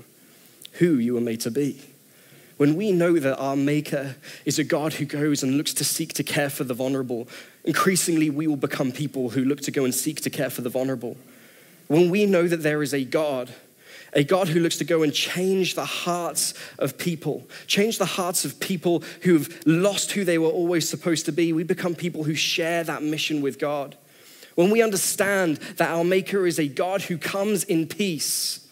who 0.73 0.97
you 0.99 1.15
were 1.15 1.21
made 1.21 1.41
to 1.41 1.51
be. 1.51 1.81
When 2.57 2.77
we 2.77 2.91
know 2.91 3.19
that 3.19 3.37
our 3.37 3.57
Maker 3.57 4.17
is 4.47 4.59
a 4.59 4.65
God 4.65 4.95
who 4.95 5.05
goes 5.05 5.43
and 5.43 5.57
looks 5.57 5.75
to 5.75 5.85
seek 5.85 6.15
to 6.15 6.23
care 6.23 6.49
for 6.49 6.65
the 6.65 6.73
vulnerable, 6.73 7.29
increasingly 7.65 8.31
we 8.31 8.47
will 8.47 8.57
become 8.57 8.93
people 8.93 9.31
who 9.31 9.45
look 9.45 9.61
to 9.63 9.71
go 9.71 9.85
and 9.85 9.95
seek 9.95 10.23
to 10.23 10.31
care 10.31 10.49
for 10.49 10.63
the 10.63 10.71
vulnerable. 10.71 11.17
When 11.89 12.11
we 12.11 12.25
know 12.25 12.49
that 12.49 12.63
there 12.63 12.83
is 12.83 12.95
a 12.95 13.05
God 13.05 13.55
a 14.17 14.25
God 14.25 14.49
who 14.49 14.61
looks 14.61 14.79
to 14.79 14.85
go 14.85 15.03
and 15.03 15.13
change 15.13 15.75
the 15.75 15.85
hearts 15.85 16.55
of 16.79 16.97
people, 16.97 17.47
change 17.67 17.99
the 17.99 18.07
hearts 18.07 18.47
of 18.47 18.59
people 18.59 19.05
who've 19.21 19.63
lost 19.67 20.13
who 20.13 20.25
they 20.25 20.39
were 20.39 20.49
always 20.49 20.89
supposed 20.89 21.27
to 21.27 21.33
be. 21.33 21.53
We 21.53 21.65
become 21.65 21.95
people 21.95 22.25
who 22.25 22.35
share 22.35 22.83
that 22.83 23.03
mission 23.03 23.43
with 23.43 23.59
God. 23.59 23.95
When 24.55 24.71
we 24.71 24.83
understand 24.83 25.59
that 25.77 25.91
our 25.91 26.03
Maker 26.03 26.47
is 26.47 26.59
a 26.59 26.67
God 26.67 27.03
who 27.03 27.19
comes 27.19 27.63
in 27.63 27.87
peace, 27.87 28.67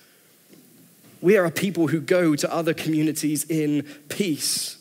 we 1.21 1.37
are 1.37 1.45
a 1.45 1.51
people 1.51 1.89
who 1.89 2.01
go 2.01 2.35
to 2.35 2.53
other 2.53 2.73
communities 2.73 3.45
in 3.45 3.83
peace. 4.09 4.79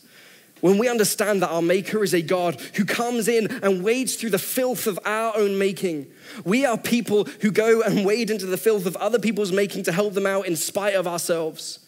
When 0.63 0.77
we 0.77 0.87
understand 0.87 1.41
that 1.41 1.49
our 1.49 1.61
Maker 1.61 2.05
is 2.05 2.13
a 2.13 2.21
God 2.21 2.57
who 2.75 2.85
comes 2.85 3.27
in 3.27 3.47
and 3.61 3.83
wades 3.83 4.15
through 4.15 4.29
the 4.29 4.39
filth 4.39 4.87
of 4.87 4.97
our 5.03 5.35
own 5.35 5.57
making, 5.57 6.07
we 6.45 6.65
are 6.65 6.77
people 6.77 7.25
who 7.41 7.51
go 7.51 7.81
and 7.81 8.05
wade 8.05 8.29
into 8.29 8.45
the 8.45 8.55
filth 8.55 8.85
of 8.85 8.95
other 8.95 9.19
people's 9.19 9.51
making 9.51 9.83
to 9.83 9.91
help 9.91 10.13
them 10.13 10.25
out 10.25 10.47
in 10.47 10.55
spite 10.55 10.95
of 10.95 11.05
ourselves. 11.05 11.79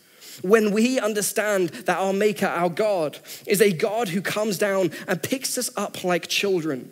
When 0.41 0.73
we 0.73 0.99
understand 0.99 1.69
that 1.69 1.97
our 1.97 2.11
Maker, 2.11 2.47
our 2.47 2.67
God, 2.67 3.17
is 3.47 3.61
a 3.61 3.71
God 3.71 4.09
who 4.09 4.21
comes 4.21 4.57
down 4.57 4.91
and 5.07 5.23
picks 5.23 5.57
us 5.57 5.69
up 5.77 6.03
like 6.03 6.27
children, 6.27 6.91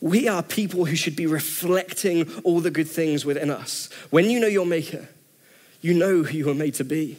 we 0.00 0.26
are 0.26 0.42
people 0.42 0.86
who 0.86 0.96
should 0.96 1.14
be 1.14 1.28
reflecting 1.28 2.28
all 2.42 2.58
the 2.58 2.72
good 2.72 2.88
things 2.88 3.24
within 3.24 3.52
us. 3.52 3.88
When 4.10 4.28
you 4.28 4.40
know 4.40 4.48
your 4.48 4.66
Maker, 4.66 5.06
you 5.80 5.94
know 5.94 6.24
who 6.24 6.36
you 6.36 6.46
were 6.46 6.54
made 6.54 6.74
to 6.74 6.84
be. 6.84 7.18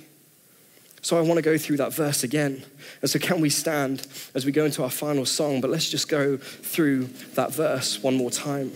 So 1.05 1.19
I 1.19 1.21
want 1.21 1.37
to 1.37 1.43
go 1.43 1.55
through 1.55 1.77
that 1.77 1.93
verse 1.93 2.23
again. 2.23 2.63
And 3.03 3.11
so, 3.11 3.19
can 3.19 3.39
we 3.39 3.51
stand 3.51 4.07
as 4.33 4.43
we 4.43 4.51
go 4.51 4.65
into 4.65 4.81
our 4.81 4.89
final 4.89 5.23
song? 5.23 5.61
But 5.61 5.69
let's 5.69 5.87
just 5.87 6.09
go 6.09 6.37
through 6.37 7.09
that 7.35 7.53
verse 7.53 8.01
one 8.01 8.15
more 8.15 8.31
time. 8.31 8.71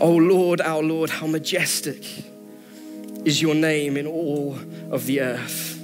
Oh 0.00 0.16
Lord, 0.16 0.60
our 0.60 0.82
Lord, 0.82 1.08
how 1.08 1.28
majestic 1.28 2.04
is 3.24 3.40
your 3.40 3.54
name 3.54 3.96
in 3.96 4.08
all 4.08 4.58
of 4.90 5.06
the 5.06 5.20
earth. 5.20 5.80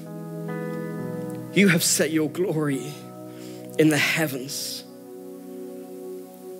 You 1.54 1.68
have 1.68 1.84
set 1.84 2.10
your 2.10 2.28
glory 2.28 2.92
in 3.78 3.88
the 3.88 3.98
heavens 3.98 4.82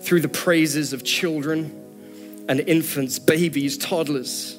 through 0.03 0.21
the 0.21 0.29
praises 0.29 0.93
of 0.93 1.03
children 1.03 1.75
and 2.49 2.61
infants, 2.61 3.19
babies, 3.19 3.77
toddlers 3.77 4.58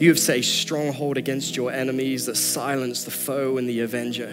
you 0.00 0.08
have 0.08 0.18
set 0.18 0.38
a 0.38 0.42
stronghold 0.42 1.18
against 1.18 1.56
your 1.56 1.70
enemies 1.70 2.24
that 2.24 2.36
silence 2.36 3.04
the 3.04 3.10
foe 3.10 3.58
and 3.58 3.68
the 3.68 3.80
avenger. 3.80 4.30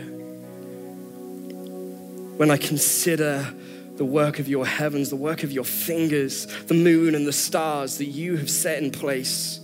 When 2.38 2.50
I 2.50 2.56
consider 2.56 3.54
the 3.98 4.06
work 4.06 4.40
of 4.40 4.48
your 4.48 4.66
heavens, 4.66 5.10
the 5.10 5.18
work 5.18 5.44
of 5.44 5.52
your 5.52 5.66
fingers, 5.66 6.46
the 6.68 6.74
moon 6.74 7.16
and 7.16 7.28
the 7.28 7.34
stars 7.34 7.98
that 7.98 8.06
you 8.06 8.38
have 8.38 8.50
set 8.50 8.82
in 8.82 8.92
place, 8.92 9.60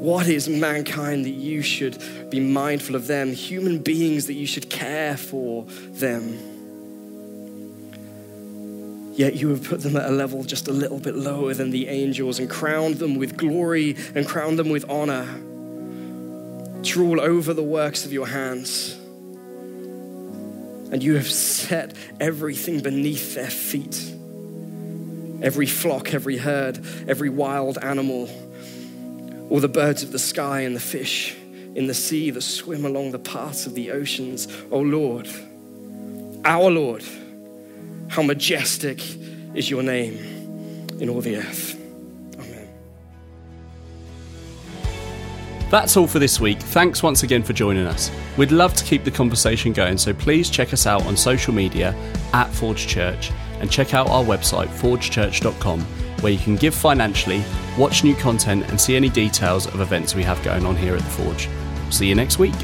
what 0.00 0.26
is 0.26 0.48
mankind 0.48 1.24
that 1.24 1.30
you 1.30 1.62
should 1.62 2.02
be 2.28 2.40
mindful 2.40 2.96
of 2.96 3.06
them? 3.06 3.32
Human 3.32 3.78
beings 3.78 4.26
that 4.26 4.34
you 4.34 4.48
should 4.48 4.68
care 4.68 5.16
for 5.16 5.64
them. 5.64 6.55
Yet 9.16 9.34
you 9.34 9.48
have 9.48 9.64
put 9.64 9.80
them 9.80 9.96
at 9.96 10.08
a 10.08 10.12
level 10.12 10.44
just 10.44 10.68
a 10.68 10.72
little 10.72 10.98
bit 10.98 11.16
lower 11.16 11.54
than 11.54 11.70
the 11.70 11.88
angels 11.88 12.38
and 12.38 12.48
crowned 12.48 12.96
them 12.96 13.16
with 13.16 13.36
glory 13.36 13.96
and 14.14 14.26
crowned 14.26 14.58
them 14.58 14.68
with 14.68 14.88
honor 14.90 15.24
to 16.82 17.00
rule 17.00 17.20
over 17.20 17.54
the 17.54 17.62
works 17.62 18.04
of 18.04 18.12
your 18.12 18.26
hands. 18.26 18.94
and 20.92 21.02
you 21.02 21.16
have 21.16 21.26
set 21.26 21.96
everything 22.20 22.80
beneath 22.80 23.34
their 23.34 23.50
feet 23.50 24.12
every 25.42 25.66
flock, 25.66 26.14
every 26.14 26.36
herd, 26.36 26.78
every 27.08 27.28
wild 27.28 27.78
animal, 27.78 28.28
all 29.50 29.60
the 29.60 29.68
birds 29.68 30.02
of 30.02 30.12
the 30.12 30.18
sky 30.18 30.60
and 30.60 30.74
the 30.74 30.80
fish 30.80 31.36
in 31.74 31.86
the 31.86 31.94
sea 31.94 32.30
that 32.30 32.40
swim 32.42 32.84
along 32.84 33.12
the 33.12 33.18
paths 33.18 33.66
of 33.66 33.74
the 33.74 33.90
oceans. 33.90 34.48
O 34.70 34.78
oh 34.78 34.80
Lord, 34.80 35.28
our 36.44 36.70
Lord, 36.70 37.04
how 38.08 38.22
majestic 38.22 39.00
is 39.54 39.70
your 39.70 39.82
name 39.82 40.18
in 41.00 41.08
all 41.08 41.20
the 41.20 41.36
earth. 41.36 41.74
Amen. 42.38 42.68
That's 45.70 45.96
all 45.96 46.06
for 46.06 46.18
this 46.18 46.40
week. 46.40 46.60
Thanks 46.60 47.02
once 47.02 47.22
again 47.22 47.42
for 47.42 47.52
joining 47.52 47.86
us. 47.86 48.10
We'd 48.36 48.52
love 48.52 48.74
to 48.74 48.84
keep 48.84 49.04
the 49.04 49.10
conversation 49.10 49.72
going, 49.72 49.98
so 49.98 50.14
please 50.14 50.50
check 50.50 50.72
us 50.72 50.86
out 50.86 51.04
on 51.06 51.16
social 51.16 51.52
media 51.52 51.94
at 52.32 52.48
Forge 52.52 52.86
Church 52.86 53.30
and 53.60 53.70
check 53.70 53.94
out 53.94 54.08
our 54.08 54.22
website, 54.22 54.68
forgechurch.com, 54.68 55.80
where 56.20 56.32
you 56.32 56.38
can 56.38 56.56
give 56.56 56.74
financially, 56.74 57.42
watch 57.78 58.04
new 58.04 58.14
content, 58.14 58.68
and 58.68 58.80
see 58.80 58.96
any 58.96 59.08
details 59.08 59.66
of 59.66 59.80
events 59.80 60.14
we 60.14 60.22
have 60.22 60.42
going 60.42 60.66
on 60.66 60.76
here 60.76 60.94
at 60.94 61.02
the 61.02 61.10
Forge. 61.10 61.48
See 61.90 62.08
you 62.08 62.14
next 62.14 62.38
week. 62.38 62.54